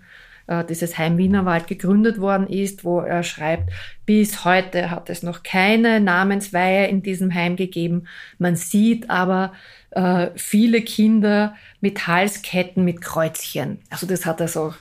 äh, 0.47 0.65
dieses 0.65 0.97
Heim 0.97 1.17
Wienerwald 1.17 1.67
gegründet 1.67 2.19
worden 2.19 2.47
ist, 2.47 2.83
wo 2.83 2.99
er 2.99 3.23
schreibt, 3.23 3.71
bis 4.05 4.43
heute 4.43 4.89
hat 4.89 5.09
es 5.09 5.23
noch 5.23 5.43
keine 5.43 5.99
Namensweihe 5.99 6.87
in 6.87 7.03
diesem 7.03 7.33
Heim 7.33 7.55
gegeben. 7.55 8.07
Man 8.39 8.55
sieht 8.55 9.09
aber 9.09 9.53
äh, 9.91 10.27
viele 10.35 10.81
Kinder 10.81 11.55
mit 11.79 12.07
Halsketten 12.07 12.83
mit 12.83 13.01
Kreuzchen. 13.01 13.79
Also 13.89 14.07
das 14.07 14.25
hat 14.25 14.41
er 14.41 14.47
so. 14.47 14.73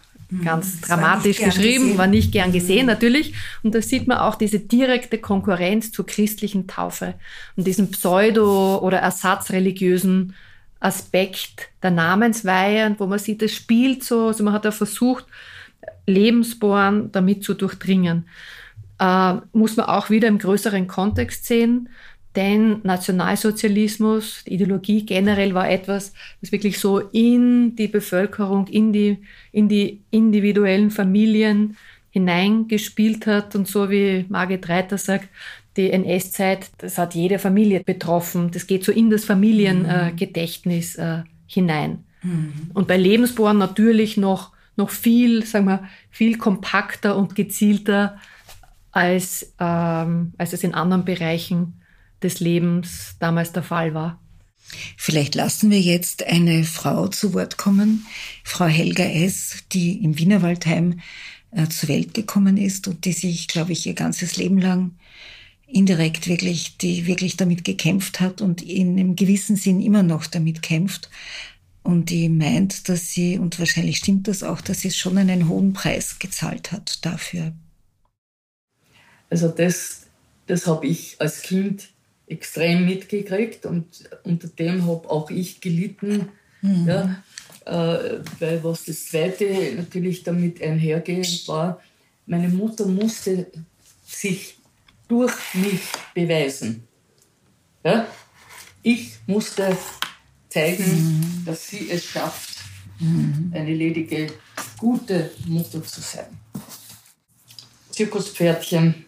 Ganz 0.45 0.81
dramatisch 0.81 1.39
geschrieben, 1.39 1.85
gesehen. 1.85 1.99
war 1.99 2.07
nicht 2.07 2.33
gern 2.33 2.53
gesehen 2.53 2.83
mhm. 2.83 2.87
natürlich. 2.87 3.35
Und 3.63 3.75
da 3.75 3.83
sieht 3.83 4.07
man 4.07 4.19
auch 4.19 4.35
diese 4.35 4.61
direkte 4.61 5.19
Konkurrenz 5.19 5.93
zur 5.93 6.07
christlichen 6.07 6.67
Taufe 6.67 7.15
und 7.57 7.67
diesen 7.67 7.91
pseudo- 7.91 8.79
oder 8.81 8.99
ersatzreligiösen 8.99 10.35
Aspekt 10.81 11.69
der 11.83 11.91
Namensweihe, 11.91 12.95
wo 12.99 13.07
man 13.07 13.19
sieht, 13.19 13.43
es 13.43 13.55
spielt 13.55 14.03
so, 14.03 14.29
also 14.29 14.43
man 14.43 14.55
hat 14.55 14.65
ja 14.65 14.71
versucht, 14.71 15.27
Lebensborn 16.07 17.13
damit 17.13 17.45
zu 17.45 17.55
durchdringen. 17.55 18.27
Äh, 18.99 19.35
muss 19.53 19.77
man 19.77 19.87
auch 19.87 20.11
wieder 20.11 20.29
im 20.29 20.39
größeren 20.39 20.87
Kontext 20.87 21.47
sehen. 21.47 21.89
Denn 22.37 22.81
Nationalsozialismus, 22.85 24.45
die 24.47 24.55
Ideologie 24.55 25.05
generell 25.05 25.53
war 25.53 25.69
etwas, 25.69 26.13
das 26.41 26.53
wirklich 26.53 26.79
so 26.79 26.99
in 26.99 27.75
die 27.75 27.89
Bevölkerung, 27.89 28.69
in 28.69 28.93
die, 28.93 29.19
in 29.51 29.69
die 29.69 30.03
individuellen 30.11 30.93
Familien 30.93 31.77
hineingespielt 32.11 33.27
hat. 33.27 33.57
Und 33.57 33.67
so 33.67 33.91
wie 33.91 34.27
Margit 34.29 34.69
Reiter 34.69 34.97
sagt, 34.97 35.29
die 35.77 35.91
NS-Zeit, 35.91 36.71
das 36.79 36.99
hat 36.99 37.15
jede 37.15 37.41
Familie 37.41 37.81
betroffen. 37.81 38.51
Das 38.53 38.67
geht 38.67 38.85
so 38.85 38.93
in 38.93 39.11
das 39.11 39.25
Familiengedächtnis 39.25 40.97
äh, 40.97 41.23
hinein. 41.47 42.05
Mhm. 42.23 42.71
Und 42.75 42.87
bei 42.87 42.97
Lebensborn 42.97 43.59
natürlich 43.59 44.17
noch, 44.17 44.53
noch 44.77 44.91
viel, 44.91 45.45
sagen 45.45 45.67
wir, 45.67 45.89
viel 46.11 46.39
kompakter 46.39 47.17
und 47.17 47.35
gezielter 47.35 48.19
als, 48.93 49.53
ähm, 49.59 50.33
als 50.39 50.53
es 50.53 50.63
in 50.63 50.75
anderen 50.75 51.05
Bereichen 51.05 51.80
des 52.23 52.41
Lebens 52.41 53.17
damals 53.19 53.53
der 53.53 53.63
Fall 53.63 53.95
war. 53.95 54.21
Vielleicht 54.97 55.35
lassen 55.35 55.71
wir 55.71 55.81
jetzt 55.81 56.23
eine 56.25 56.65
Frau 56.65 57.09
zu 57.09 57.35
Wort 57.35 57.57
kommen, 57.57 58.07
Frau 58.45 58.67
Helga 58.67 59.05
S., 59.05 59.65
die 59.73 60.03
im 60.05 60.19
Wienerwaldheim 60.19 61.01
äh, 61.51 61.67
zur 61.69 61.89
Welt 61.89 62.15
gekommen 62.15 62.57
ist 62.57 62.87
und 62.87 63.05
die 63.05 63.13
sich, 63.13 63.49
glaube 63.49 63.73
ich, 63.73 63.87
ihr 63.87 63.95
ganzes 63.95 64.37
Leben 64.37 64.59
lang 64.59 64.93
indirekt 65.67 66.29
wirklich, 66.29 66.77
die 66.79 67.07
wirklich 67.07 67.37
damit 67.37 67.65
gekämpft 67.65 68.21
hat 68.21 68.41
und 68.41 68.63
in 68.63 68.93
einem 68.93 69.17
gewissen 69.17 69.57
Sinn 69.57 69.81
immer 69.81 70.03
noch 70.03 70.27
damit 70.27 70.63
kämpft. 70.63 71.11
Und 71.83 72.11
die 72.11 72.29
meint, 72.29 72.89
dass 72.89 73.11
sie, 73.11 73.39
und 73.39 73.59
wahrscheinlich 73.59 73.99
stimmt 73.99 74.29
das 74.29 74.43
auch, 74.43 74.61
dass 74.61 74.81
sie 74.81 74.91
schon 74.91 75.17
einen 75.17 75.49
hohen 75.49 75.73
Preis 75.73 76.19
gezahlt 76.19 76.73
hat 76.73 77.05
dafür. 77.05 77.53
Also 79.31 79.49
das, 79.49 80.07
das 80.47 80.67
habe 80.67 80.87
ich 80.87 81.17
als 81.21 81.43
Kind 81.43 81.89
extrem 82.31 82.87
mitgekriegt 82.87 83.67
und 83.67 83.87
unter 84.25 84.49
dem 84.49 84.87
habe 84.87 85.11
auch 85.11 85.31
ich 85.31 85.61
gelitten. 85.61 86.29
Mhm. 86.63 86.87
Ja, 86.87 87.23
äh, 87.67 88.21
weil 88.39 88.63
was 88.63 88.85
das 88.85 89.07
Zweite 89.07 89.75
natürlich 89.77 90.23
damit 90.23 90.63
einhergehend 90.63 91.47
war, 91.49 91.81
meine 92.27 92.49
Mutter 92.49 92.87
musste 92.87 93.47
sich 94.07 94.57
durch 95.09 95.33
mich 95.55 95.81
beweisen. 96.15 96.87
Ja? 97.85 98.07
Ich 98.83 99.19
musste 99.27 99.77
zeigen, 100.49 100.85
mhm. 100.85 101.45
dass 101.45 101.69
sie 101.69 101.91
es 101.91 102.05
schafft, 102.05 102.59
mhm. 102.99 103.53
eine 103.55 103.75
ledige, 103.75 104.33
gute 104.79 105.31
Mutter 105.47 105.83
zu 105.83 106.01
sein. 106.01 106.39
Zirkuspferdchen, 107.91 109.07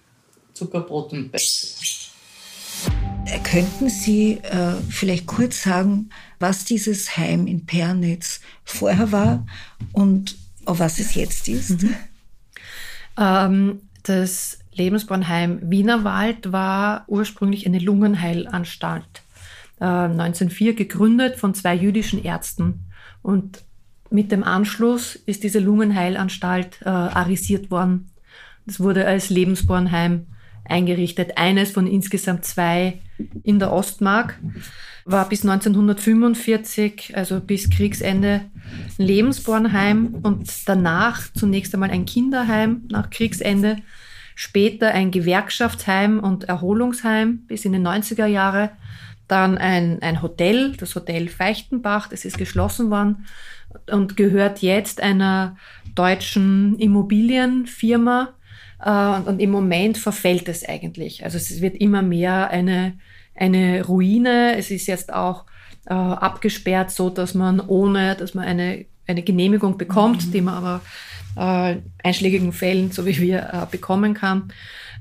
Zuckerbrot 0.52 1.12
und 1.12 1.30
Bett. 1.30 2.01
Könnten 3.38 3.88
Sie 3.88 4.38
äh, 4.42 4.75
vielleicht 4.88 5.27
kurz 5.27 5.62
sagen, 5.62 6.11
was 6.38 6.64
dieses 6.64 7.16
Heim 7.16 7.47
in 7.47 7.66
Pernitz 7.66 8.40
vorher 8.64 9.12
war 9.12 9.47
und 9.92 10.37
auf 10.64 10.79
was 10.79 10.99
es 10.99 11.14
jetzt 11.14 11.49
ist? 11.49 11.83
Mhm. 11.83 11.95
Ähm, 13.18 13.81
das 14.03 14.59
Lebensbornheim 14.75 15.61
Wienerwald 15.62 16.53
war 16.53 17.05
ursprünglich 17.09 17.66
eine 17.66 17.79
Lungenheilanstalt. 17.79 19.23
Äh, 19.81 19.85
1904 19.85 20.75
gegründet 20.75 21.37
von 21.37 21.55
zwei 21.55 21.75
jüdischen 21.75 22.23
Ärzten. 22.23 22.87
Und 23.23 23.64
mit 24.11 24.33
dem 24.33 24.45
Anschluss 24.45 25.14
ist 25.14 25.42
diese 25.42 25.59
Lungenheilanstalt 25.59 26.81
äh, 26.83 26.88
arisiert 26.88 27.71
worden. 27.71 28.11
Das 28.66 28.81
wurde 28.81 29.07
als 29.07 29.31
Lebensbornheim 29.31 30.27
eingerichtet. 30.64 31.38
Eines 31.38 31.70
von 31.70 31.87
insgesamt 31.87 32.44
zwei 32.44 33.01
in 33.42 33.59
der 33.59 33.72
Ostmark. 33.72 34.38
War 35.05 35.29
bis 35.29 35.44
1945, 35.44 37.16
also 37.16 37.40
bis 37.40 37.70
Kriegsende, 37.70 38.42
ein 38.98 39.05
Lebensbornheim 39.05 40.14
und 40.22 40.48
danach 40.66 41.22
zunächst 41.35 41.75
einmal 41.75 41.90
ein 41.90 42.05
Kinderheim 42.05 42.83
nach 42.88 43.11
Kriegsende, 43.11 43.79
später 44.37 44.92
ein 44.92 45.11
Gewerkschaftsheim 45.11 46.20
und 46.20 46.44
Erholungsheim 46.44 47.38
bis 47.48 47.64
in 47.64 47.72
die 47.72 47.81
90er 47.81 48.27
Jahre, 48.27 48.70
dann 49.27 49.59
ein, 49.59 50.01
ein 50.03 50.22
Hotel, 50.22 50.77
das 50.77 50.94
Hotel 50.94 51.29
Feichtenbach, 51.29 52.09
das 52.09 52.25
ist 52.25 52.38
geschlossen 52.38 52.90
worden 52.90 53.27
und 53.90 54.16
gehört 54.16 54.61
jetzt 54.61 55.01
einer 55.03 55.57
deutschen 55.94 56.79
Immobilienfirma, 56.79 58.35
und, 58.85 59.40
im 59.40 59.51
Moment 59.51 59.99
verfällt 59.99 60.49
es 60.49 60.68
eigentlich. 60.68 61.25
Also 61.25 61.37
es 61.37 61.61
wird 61.61 61.77
immer 61.77 62.03
mehr 62.03 62.51
eine, 62.51 62.99
eine 63.35 63.85
Ruine. 63.85 64.57
Es 64.57 64.71
ist 64.71 64.87
jetzt 64.87 65.12
auch 65.12 65.45
äh, 65.87 65.95
abgesperrt, 65.95 66.90
so 66.90 67.11
dass 67.11 67.35
man 67.35 67.61
ohne, 67.61 68.16
dass 68.16 68.35
man 68.35 68.45
eine, 68.45 68.87
eine 69.07 69.23
Genehmigung 69.23 69.79
bekommt, 69.79 70.27
mhm. 70.27 70.33
die 70.33 70.40
man 70.40 70.55
aber 70.55 70.81
äh, 71.37 71.77
einschlägigen 72.03 72.53
Fällen, 72.53 72.90
so 72.90 73.07
wie 73.07 73.21
wir, 73.21 73.51
äh, 73.53 73.66
bekommen 73.71 74.14
kann. 74.14 74.53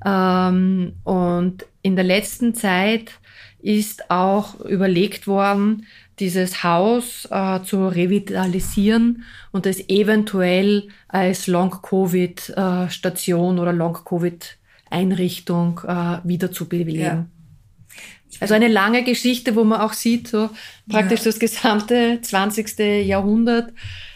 Ähm, 0.05 0.93
und 1.03 1.65
in 1.81 1.95
der 1.95 2.05
letzten 2.05 2.53
Zeit 2.53 3.11
ist 3.61 4.09
auch 4.09 4.59
überlegt 4.61 5.27
worden, 5.27 5.85
dieses 6.19 6.63
Haus 6.63 7.27
äh, 7.31 7.61
zu 7.63 7.87
revitalisieren 7.87 9.23
und 9.51 9.65
es 9.65 9.89
eventuell 9.89 10.87
als 11.07 11.47
Long-Covid-Station 11.47 13.57
oder 13.59 13.73
Long-Covid-Einrichtung 13.73 15.81
äh, 15.87 16.19
wieder 16.23 16.51
zu 16.51 16.69
bewegen. 16.69 17.01
Ja. 17.01 17.25
Also 18.39 18.53
eine 18.53 18.67
lange 18.67 19.03
Geschichte, 19.03 19.55
wo 19.55 19.63
man 19.63 19.81
auch 19.81 19.93
sieht, 19.93 20.27
so 20.27 20.51
praktisch 20.89 21.21
ja. 21.21 21.25
das 21.25 21.39
gesamte 21.39 22.19
20. 22.21 22.77
Jahrhundert 23.05 23.73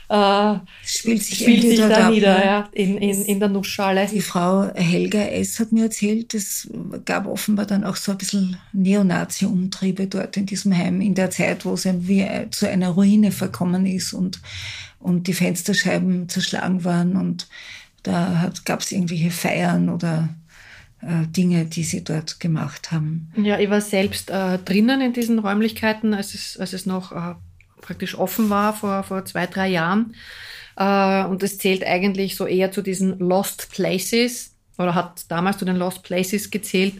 äh, 0.09 0.55
spielt 0.83 1.23
sich, 1.23 1.39
spielt 1.39 1.61
sich 1.61 1.79
da 1.79 2.07
ab, 2.07 2.11
nieder, 2.11 2.37
ne? 2.37 2.45
ja, 2.45 2.69
in, 2.71 2.97
in, 2.97 3.25
in 3.25 3.39
der 3.39 3.49
Nussschale. 3.49 4.07
Die 4.11 4.21
Frau 4.21 4.71
Helga 4.73 5.19
S. 5.19 5.59
hat 5.59 5.71
mir 5.71 5.85
erzählt, 5.85 6.33
es 6.33 6.69
gab 7.05 7.27
offenbar 7.27 7.65
dann 7.65 7.83
auch 7.83 7.95
so 7.95 8.11
ein 8.11 8.17
bisschen 8.17 8.57
Neonazi-Umtriebe 8.73 10.07
dort 10.07 10.37
in 10.37 10.45
diesem 10.45 10.77
Heim, 10.77 11.01
in 11.01 11.15
der 11.15 11.31
Zeit, 11.31 11.65
wo 11.65 11.73
es 11.73 11.85
wie 11.85 12.25
zu 12.51 12.69
einer 12.69 12.89
Ruine 12.89 13.31
verkommen 13.31 13.85
ist 13.85 14.13
und, 14.13 14.41
und 14.99 15.27
die 15.27 15.33
Fensterscheiben 15.33 16.29
zerschlagen 16.29 16.83
waren 16.83 17.15
und 17.15 17.47
da 18.03 18.51
gab 18.65 18.81
es 18.81 18.91
irgendwelche 18.91 19.31
Feiern 19.31 19.89
oder 19.89 20.29
äh, 21.01 21.27
Dinge, 21.27 21.65
die 21.65 21.83
sie 21.83 22.03
dort 22.03 22.39
gemacht 22.39 22.91
haben. 22.91 23.31
Ja, 23.35 23.59
ich 23.59 23.69
war 23.69 23.81
selbst 23.81 24.29
äh, 24.29 24.57
drinnen 24.59 25.01
in 25.01 25.13
diesen 25.13 25.39
Räumlichkeiten, 25.39 26.13
als 26.13 26.33
es, 26.33 26.57
als 26.57 26.73
es 26.73 26.85
noch 26.85 27.11
äh, 27.11 27.35
praktisch 27.85 28.17
offen 28.17 28.49
war 28.49 28.73
vor, 28.73 29.03
vor 29.03 29.25
zwei, 29.25 29.45
drei 29.45 29.67
Jahren. 29.67 30.15
Äh, 30.77 31.25
und 31.25 31.43
es 31.43 31.57
zählt 31.57 31.85
eigentlich 31.85 32.35
so 32.35 32.45
eher 32.45 32.71
zu 32.71 32.81
diesen 32.81 33.19
Lost 33.19 33.71
Places 33.71 34.55
oder 34.77 34.95
hat 34.95 35.29
damals 35.29 35.57
zu 35.57 35.65
den 35.65 35.77
Lost 35.77 36.03
Places 36.03 36.51
gezählt, 36.51 36.95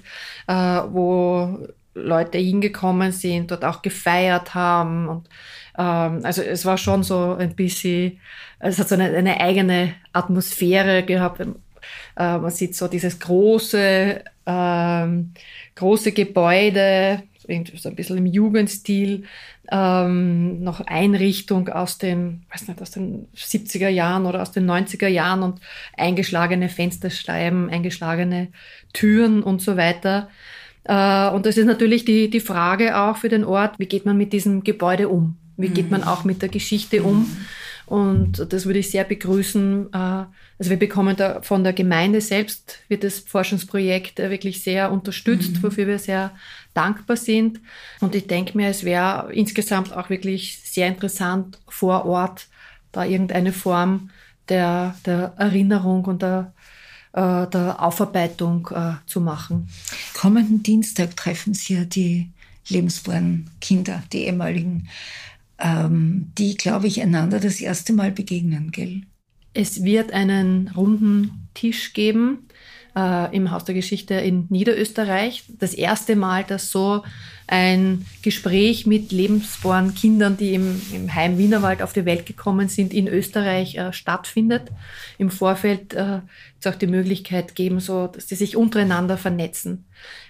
äh, 0.47 0.53
wo 0.53 1.67
Leute 1.93 2.37
hingekommen 2.37 3.11
sind, 3.11 3.51
dort 3.51 3.65
auch 3.65 3.81
gefeiert 3.81 4.53
haben. 4.53 5.07
Und 5.07 5.29
ähm, 5.77 6.21
also 6.23 6.41
es 6.41 6.65
war 6.65 6.77
schon 6.77 7.03
so 7.03 7.35
ein 7.35 7.55
bisschen, 7.55 8.19
es 8.59 8.79
hat 8.79 8.89
so 8.89 8.95
eine, 8.95 9.15
eine 9.15 9.39
eigene 9.39 9.95
Atmosphäre 10.13 11.03
gehabt. 11.03 11.41
Äh, 11.41 11.47
man 12.15 12.51
sieht 12.51 12.75
so 12.75 12.87
dieses 12.87 13.19
große, 13.19 14.23
ähm, 14.45 15.33
große 15.75 16.11
Gebäude, 16.11 17.23
so 17.75 17.89
ein 17.89 17.95
bisschen 17.95 18.17
im 18.17 18.25
Jugendstil, 18.25 19.23
ähm, 19.71 20.63
noch 20.63 20.81
Einrichtung 20.81 21.69
aus 21.69 21.97
den, 21.97 22.43
weiß 22.51 22.67
nicht, 22.67 22.81
aus 22.81 22.91
den 22.91 23.27
70er 23.35 23.89
Jahren 23.89 24.25
oder 24.25 24.41
aus 24.41 24.51
den 24.51 24.69
90er 24.69 25.07
Jahren 25.07 25.43
und 25.43 25.59
eingeschlagene 25.97 26.69
Fensterscheiben, 26.69 27.69
eingeschlagene 27.69 28.49
Türen 28.93 29.43
und 29.43 29.61
so 29.61 29.77
weiter. 29.77 30.29
Äh, 30.83 31.29
und 31.29 31.45
das 31.45 31.57
ist 31.57 31.65
natürlich 31.65 32.05
die, 32.05 32.29
die 32.29 32.39
Frage 32.39 32.97
auch 32.97 33.17
für 33.17 33.29
den 33.29 33.43
Ort, 33.43 33.79
wie 33.79 33.87
geht 33.87 34.05
man 34.05 34.17
mit 34.17 34.33
diesem 34.33 34.63
Gebäude 34.63 35.09
um? 35.09 35.37
Wie 35.57 35.69
geht 35.69 35.89
man 35.89 36.01
mhm. 36.01 36.07
auch 36.07 36.23
mit 36.23 36.41
der 36.41 36.49
Geschichte 36.49 37.03
um? 37.03 37.19
Mhm. 37.19 37.37
Und 37.85 38.51
das 38.51 38.65
würde 38.65 38.79
ich 38.79 38.91
sehr 38.91 39.03
begrüßen. 39.03 39.93
Äh, 39.93 40.25
also 40.57 40.69
wir 40.69 40.79
bekommen 40.79 41.15
da 41.15 41.41
von 41.41 41.63
der 41.63 41.73
Gemeinde 41.73 42.21
selbst 42.21 42.79
wird 42.87 43.03
das 43.03 43.19
Forschungsprojekt 43.19 44.19
äh, 44.19 44.29
wirklich 44.29 44.63
sehr 44.63 44.91
unterstützt, 44.91 45.55
mhm. 45.55 45.63
wofür 45.63 45.87
wir 45.87 45.99
sehr 45.99 46.31
dankbar 46.73 47.17
sind. 47.17 47.59
Und 47.99 48.15
ich 48.15 48.27
denke 48.27 48.57
mir, 48.57 48.69
es 48.69 48.83
wäre 48.83 49.31
insgesamt 49.33 49.93
auch 49.93 50.09
wirklich 50.09 50.61
sehr 50.63 50.87
interessant, 50.87 51.59
vor 51.67 52.05
Ort 52.05 52.47
da 52.91 53.03
irgendeine 53.03 53.51
Form 53.51 54.11
der, 54.47 54.95
der 55.05 55.33
Erinnerung 55.37 56.05
und 56.05 56.21
der, 56.21 56.53
äh, 57.13 57.47
der 57.47 57.81
Aufarbeitung 57.81 58.69
äh, 58.73 58.93
zu 59.05 59.19
machen. 59.19 59.67
Kommenden 60.13 60.63
Dienstag 60.63 61.17
treffen 61.17 61.53
Sie 61.53 61.73
ja 61.73 61.83
die 61.83 62.29
lebensbornen 62.67 63.49
Kinder, 63.59 64.03
die 64.13 64.25
ehemaligen 64.25 64.87
ähm, 65.57 66.31
die, 66.37 66.55
glaube 66.55 66.87
ich, 66.87 67.01
einander 67.01 67.39
das 67.39 67.61
erste 67.61 67.93
Mal 67.93 68.11
begegnen, 68.11 68.71
gell? 68.71 69.03
Es 69.55 69.85
wird 69.85 70.11
einen 70.11 70.69
runden 70.75 71.47
Tisch 71.53 71.93
geben 71.93 72.49
äh, 72.93 73.33
im 73.33 73.51
Haus 73.51 73.63
der 73.63 73.73
Geschichte 73.73 74.15
in 74.15 74.47
Niederösterreich. 74.49 75.45
Das 75.59 75.73
erste 75.73 76.17
Mal, 76.17 76.43
dass 76.43 76.71
so 76.71 77.03
ein 77.47 78.05
Gespräch 78.21 78.85
mit 78.85 79.13
lebensbornen 79.13 79.95
Kindern, 79.95 80.35
die 80.35 80.55
im, 80.55 80.81
im 80.93 81.15
Heim 81.15 81.37
Wienerwald 81.37 81.81
auf 81.81 81.93
die 81.93 82.03
Welt 82.03 82.25
gekommen 82.25 82.67
sind, 82.67 82.93
in 82.93 83.07
Österreich 83.07 83.77
äh, 83.77 83.93
stattfindet. 83.93 84.71
Im 85.17 85.31
Vorfeld 85.31 85.93
äh, 85.93 86.19
es 86.59 86.67
auch 86.67 86.75
die 86.75 86.87
Möglichkeit 86.87 87.55
geben, 87.55 87.79
so, 87.79 88.07
dass 88.07 88.27
sie 88.27 88.35
sich 88.35 88.57
untereinander 88.57 89.17
vernetzen 89.17 89.85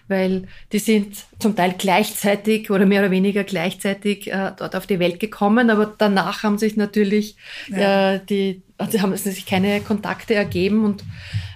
weil 0.07 0.47
die 0.71 0.79
sind 0.79 1.17
zum 1.39 1.55
Teil 1.55 1.75
gleichzeitig 1.77 2.69
oder 2.69 2.85
mehr 2.85 3.01
oder 3.01 3.11
weniger 3.11 3.43
gleichzeitig 3.43 4.31
äh, 4.31 4.51
dort 4.57 4.75
auf 4.75 4.87
die 4.87 4.99
Welt 4.99 5.19
gekommen, 5.19 5.69
aber 5.69 5.93
danach 5.97 6.43
haben 6.43 6.57
sich 6.57 6.77
natürlich 6.77 7.35
ja. 7.69 8.13
äh, 8.13 8.19
die, 8.29 8.61
also 8.77 9.01
haben 9.01 9.15
sich 9.15 9.45
keine 9.45 9.81
Kontakte 9.81 10.35
ergeben 10.35 10.85
und 10.85 11.03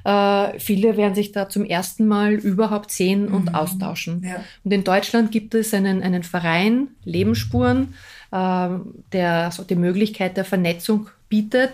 äh, 0.03 0.59
viele 0.59 0.97
werden 0.97 1.15
sich 1.15 1.31
da 1.31 1.49
zum 1.49 1.65
ersten 1.65 2.07
Mal 2.07 2.33
überhaupt 2.33 2.91
sehen 2.91 3.27
mhm. 3.27 3.33
und 3.35 3.55
austauschen. 3.55 4.23
Ja. 4.23 4.43
Und 4.63 4.71
in 4.71 4.83
Deutschland 4.83 5.31
gibt 5.31 5.53
es 5.53 5.73
einen, 5.73 6.01
einen 6.01 6.23
Verein, 6.23 6.87
Lebensspuren, 7.03 7.93
äh, 8.31 8.69
der 9.11 9.51
so 9.51 9.63
die 9.63 9.75
Möglichkeit 9.75 10.37
der 10.37 10.45
Vernetzung 10.45 11.09
bietet. 11.27 11.71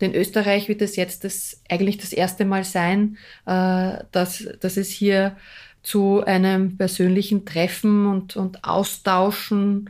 In 0.00 0.14
Österreich 0.14 0.68
wird 0.68 0.82
es 0.82 0.96
jetzt 0.96 1.24
das, 1.24 1.60
eigentlich 1.68 1.98
das 1.98 2.12
erste 2.12 2.44
Mal 2.44 2.64
sein, 2.64 3.16
äh, 3.46 4.04
dass, 4.12 4.46
dass 4.60 4.76
es 4.76 4.90
hier 4.90 5.36
zu 5.88 6.22
einem 6.22 6.76
persönlichen 6.76 7.46
Treffen 7.46 8.06
und, 8.06 8.36
und 8.36 8.62
Austauschen 8.62 9.88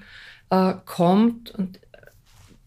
äh, 0.49 0.75
kommt. 0.85 1.51
Und 1.51 1.81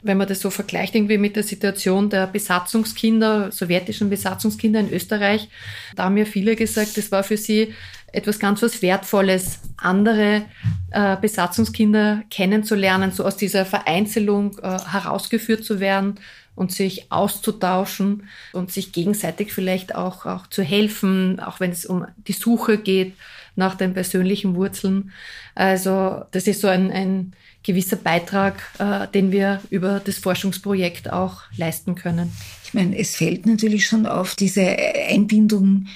wenn 0.01 0.17
man 0.17 0.27
das 0.27 0.41
so 0.41 0.49
vergleicht 0.49 0.95
irgendwie 0.95 1.17
mit 1.17 1.37
der 1.37 1.43
Situation 1.43 2.09
der 2.09 2.27
Besatzungskinder, 2.27 3.49
sowjetischen 3.53 4.09
Besatzungskinder 4.09 4.81
in 4.81 4.91
Österreich, 4.91 5.47
da 5.95 6.03
haben 6.03 6.17
ja 6.17 6.25
viele 6.25 6.57
gesagt, 6.57 6.97
das 6.97 7.09
war 7.13 7.23
für 7.23 7.37
sie 7.37 7.73
etwas 8.11 8.37
ganz 8.37 8.61
was 8.63 8.81
Wertvolles, 8.81 9.61
andere 9.77 10.43
äh, 10.91 11.15
Besatzungskinder 11.15 12.23
kennenzulernen, 12.29 13.13
so 13.13 13.23
aus 13.23 13.37
dieser 13.37 13.65
Vereinzelung 13.65 14.57
äh, 14.61 14.77
herausgeführt 14.77 15.63
zu 15.63 15.79
werden 15.79 16.19
und 16.61 16.71
sich 16.71 17.11
auszutauschen 17.11 18.27
und 18.53 18.71
sich 18.71 18.91
gegenseitig 18.91 19.51
vielleicht 19.51 19.95
auch, 19.95 20.27
auch 20.27 20.45
zu 20.45 20.61
helfen, 20.61 21.39
auch 21.39 21.59
wenn 21.59 21.71
es 21.71 21.87
um 21.87 22.05
die 22.27 22.33
Suche 22.33 22.77
geht 22.77 23.15
nach 23.55 23.73
den 23.73 23.95
persönlichen 23.95 24.53
Wurzeln. 24.53 25.11
Also 25.55 26.21
das 26.29 26.45
ist 26.45 26.61
so 26.61 26.67
ein, 26.67 26.91
ein 26.91 27.33
gewisser 27.63 27.95
Beitrag, 27.95 28.61
äh, 28.77 29.07
den 29.07 29.31
wir 29.31 29.59
über 29.71 29.99
das 30.05 30.19
Forschungsprojekt 30.19 31.11
auch 31.11 31.41
leisten 31.57 31.95
können. 31.95 32.31
Ich 32.63 32.75
meine, 32.75 32.95
es 32.95 33.15
fällt 33.15 33.47
natürlich 33.47 33.87
schon 33.87 34.05
auf 34.05 34.35
diese 34.35 34.61
Einbindung 35.09 35.87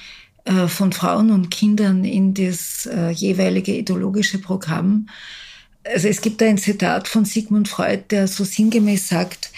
äh, 0.45 0.67
von 0.67 0.91
Frauen 0.93 1.29
und 1.29 1.51
Kindern 1.51 2.03
in 2.05 2.33
das 2.33 2.87
äh, 2.87 3.11
jeweilige 3.11 3.75
ideologische 3.77 4.39
Programm 4.39 5.09
Also 5.83 6.07
es 6.07 6.21
gibt 6.21 6.41
ein 6.41 6.57
Zitat 6.57 7.07
von 7.07 7.23
Sigmund 7.23 7.67
Freud, 7.67 8.05
der 8.09 8.27
so 8.27 8.43
sinngemäß 8.43 9.07
sagt, 9.09 9.51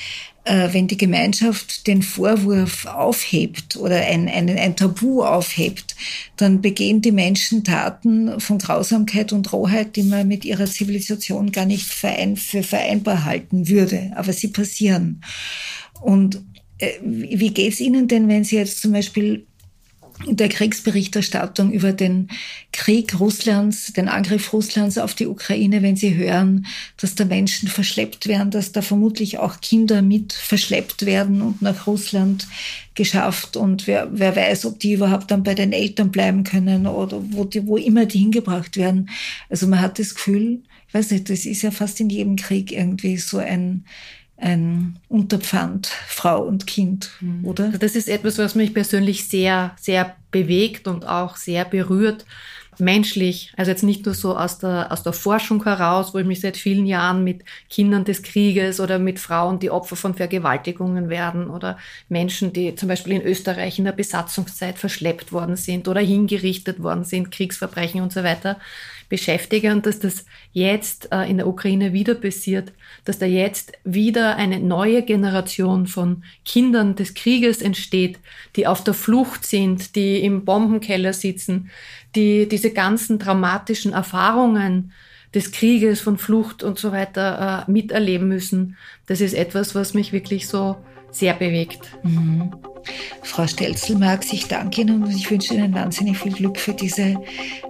wenn 0.48 0.88
die 0.88 0.98
Gemeinschaft 0.98 1.88
den 1.88 2.02
Vorwurf 2.02 2.86
aufhebt 2.86 3.76
oder 3.76 3.98
ein, 3.98 4.28
ein, 4.28 4.50
ein 4.50 4.76
Tabu 4.76 5.24
aufhebt, 5.24 5.96
dann 6.36 6.62
begehen 6.62 7.02
die 7.02 7.12
Menschen 7.12 7.64
Taten 7.64 8.40
von 8.40 8.58
Grausamkeit 8.58 9.34
und 9.34 9.52
Rohheit, 9.52 9.96
die 9.96 10.04
man 10.04 10.28
mit 10.28 10.46
ihrer 10.46 10.66
Zivilisation 10.66 11.52
gar 11.52 11.66
nicht 11.66 11.86
verein, 11.86 12.38
für 12.38 12.64
vereinbar 12.64 13.26
halten 13.26 13.68
würde. 13.68 14.12
Aber 14.16 14.34
sie 14.34 14.50
passieren. 14.50 15.22
Und 16.02 16.42
äh, 16.78 16.94
wie 17.02 17.50
geht's 17.50 17.80
Ihnen 17.80 18.08
denn, 18.08 18.28
wenn 18.28 18.44
Sie 18.44 18.56
jetzt 18.56 18.82
zum 18.82 18.92
Beispiel 18.92 19.48
der 20.26 20.50
Kriegsberichterstattung 20.50 21.72
über 21.72 21.94
den 21.94 22.30
Krieg 22.72 23.20
Russlands, 23.20 23.94
den 23.94 24.08
Angriff 24.08 24.52
Russlands 24.52 24.98
auf 24.98 25.14
die 25.14 25.28
Ukraine, 25.28 25.82
wenn 25.82 25.96
Sie 25.96 26.16
hören, 26.16 26.66
dass 26.98 27.16
da 27.16 27.26
Menschen 27.26 27.68
verschleppt 27.68 28.28
werden, 28.28 28.50
dass 28.50 28.72
da 28.72 28.82
vermutlich 28.82 29.38
auch 29.38 29.62
Kinder 29.62 30.02
mit 30.02 30.34
verschleppt 30.34 31.06
werden 31.06 31.42
und 31.42 31.62
nach 31.62 31.86
Russland 31.88 32.48
geschafft 32.96 33.58
und 33.58 33.86
wer, 33.86 34.10
wer 34.12 34.36
weiß, 34.36 34.66
ob 34.66 34.80
die 34.80 34.94
überhaupt 34.94 35.30
dann 35.30 35.44
bei 35.44 35.54
den 35.54 35.72
Eltern 35.72 36.12
bleiben 36.12 36.44
können 36.44 36.88
oder 36.88 37.22
wo, 37.32 37.46
die, 37.46 37.66
wo 37.68 37.78
immer 37.78 38.06
die 38.06 38.20
hingebracht 38.20 38.76
werden. 38.76 39.10
Also 39.50 39.68
man 39.68 39.82
hat 39.82 40.00
das 40.00 40.16
Gefühl, 40.16 40.62
ich 40.88 40.94
weiß 40.94 41.12
nicht, 41.12 41.30
das 41.30 41.46
ist 41.46 41.62
ja 41.62 41.72
fast 41.72 42.00
in 42.00 42.10
jedem 42.10 42.38
Krieg 42.38 42.72
irgendwie 42.72 43.18
so 43.18 43.38
ein, 43.38 43.86
ein 44.38 45.00
Unterpfand, 45.10 45.88
Frau 45.88 46.44
und 46.44 46.68
Kind, 46.68 47.12
mhm. 47.20 47.44
oder? 47.46 47.66
Also 47.66 47.78
das 47.78 47.96
ist 47.96 48.08
etwas, 48.08 48.38
was 48.38 48.56
mich 48.56 48.74
persönlich 48.74 49.28
sehr, 49.28 49.76
sehr 49.80 50.16
bewegt 50.32 50.88
und 50.88 51.08
auch 51.08 51.36
sehr 51.38 51.66
berührt. 51.66 52.26
Menschlich, 52.80 53.52
also 53.58 53.72
jetzt 53.72 53.84
nicht 53.84 54.06
nur 54.06 54.14
so 54.14 54.38
aus 54.38 54.60
der, 54.60 54.92
aus 54.92 55.04
der 55.04 55.14
Forschung 55.14 55.64
heraus, 55.64 56.14
wo 56.14 56.20
ich 56.20 56.26
mich 56.26 56.42
seit 56.42 56.58
vielen 56.58 56.86
Jahren 56.86 57.24
mit 57.24 57.44
Kindern 57.70 58.06
des 58.06 58.22
Krieges 58.22 58.80
oder 58.80 59.00
mit 59.00 59.20
Frauen, 59.20 59.60
die 59.60 59.72
Opfer 59.72 59.96
von 59.96 60.14
Vergewaltigungen 60.14 61.10
werden 61.10 61.50
oder 61.50 61.78
Menschen, 62.10 62.54
die 62.54 62.76
zum 62.76 62.90
Beispiel 62.90 63.14
in 63.14 63.22
Österreich 63.22 63.80
in 63.80 63.86
der 63.86 63.92
Besatzungszeit 63.94 64.78
verschleppt 64.78 65.32
worden 65.32 65.56
sind 65.56 65.88
oder 65.88 66.02
hingerichtet 66.02 66.82
worden 66.84 67.04
sind, 67.04 67.32
Kriegsverbrechen 67.32 68.02
und 68.02 68.14
so 68.14 68.24
weiter, 68.24 68.58
beschäftige. 69.10 69.72
Und 69.72 69.86
dass 69.86 70.00
das 70.00 70.26
jetzt 70.52 71.12
äh, 71.12 71.30
in 71.30 71.38
der 71.38 71.48
Ukraine 71.48 71.94
wieder 71.94 72.16
passiert, 72.16 72.74
dass 73.06 73.20
da 73.20 73.26
jetzt 73.26 73.74
wieder 73.84 74.36
eine 74.36 74.60
neue 74.60 75.04
Generation 75.04 75.88
von 75.88 76.24
Kindern 76.46 76.96
des 76.96 77.14
Krieges 77.14 77.62
entsteht, 77.62 78.20
die 78.56 78.68
auf 78.68 78.84
der 78.84 78.94
Flucht 78.94 79.46
sind, 79.46 79.96
die 79.96 80.24
im 80.24 80.46
Bombenkeller 80.46 81.14
sitzen, 81.14 81.70
die 82.18 82.50
diese 82.50 82.72
ganzen 82.72 83.20
traumatischen 83.20 83.94
Erfahrungen 83.94 84.92
des 85.34 85.52
Krieges, 85.52 86.02
von 86.02 86.18
Flucht 86.18 86.64
und 86.64 86.80
so 86.80 86.92
weiter 86.92 87.66
äh, 87.68 87.72
miterleben 87.72 88.28
müssen. 88.28 88.76
Das 89.06 89.22
ist 89.22 89.34
etwas, 89.34 89.76
was 89.76 89.94
mich 89.94 90.12
wirklich 90.12 90.48
so 90.48 90.78
sehr 91.12 91.34
bewegt. 91.34 91.80
Mhm. 92.04 92.52
Frau 93.22 93.46
Stelzel-Marx, 93.46 94.34
ich 94.34 94.48
danke 94.48 94.82
Ihnen 94.82 95.04
und 95.04 95.12
ich 95.12 95.30
wünsche 95.30 95.54
Ihnen 95.54 95.74
wahnsinnig 95.74 96.18
viel 96.18 96.34
Glück 96.34 96.58
für, 96.58 96.74
diese, 96.74 97.18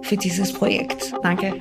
für 0.02 0.16
dieses 0.16 0.52
Projekt. 0.52 1.12
Danke. 1.22 1.54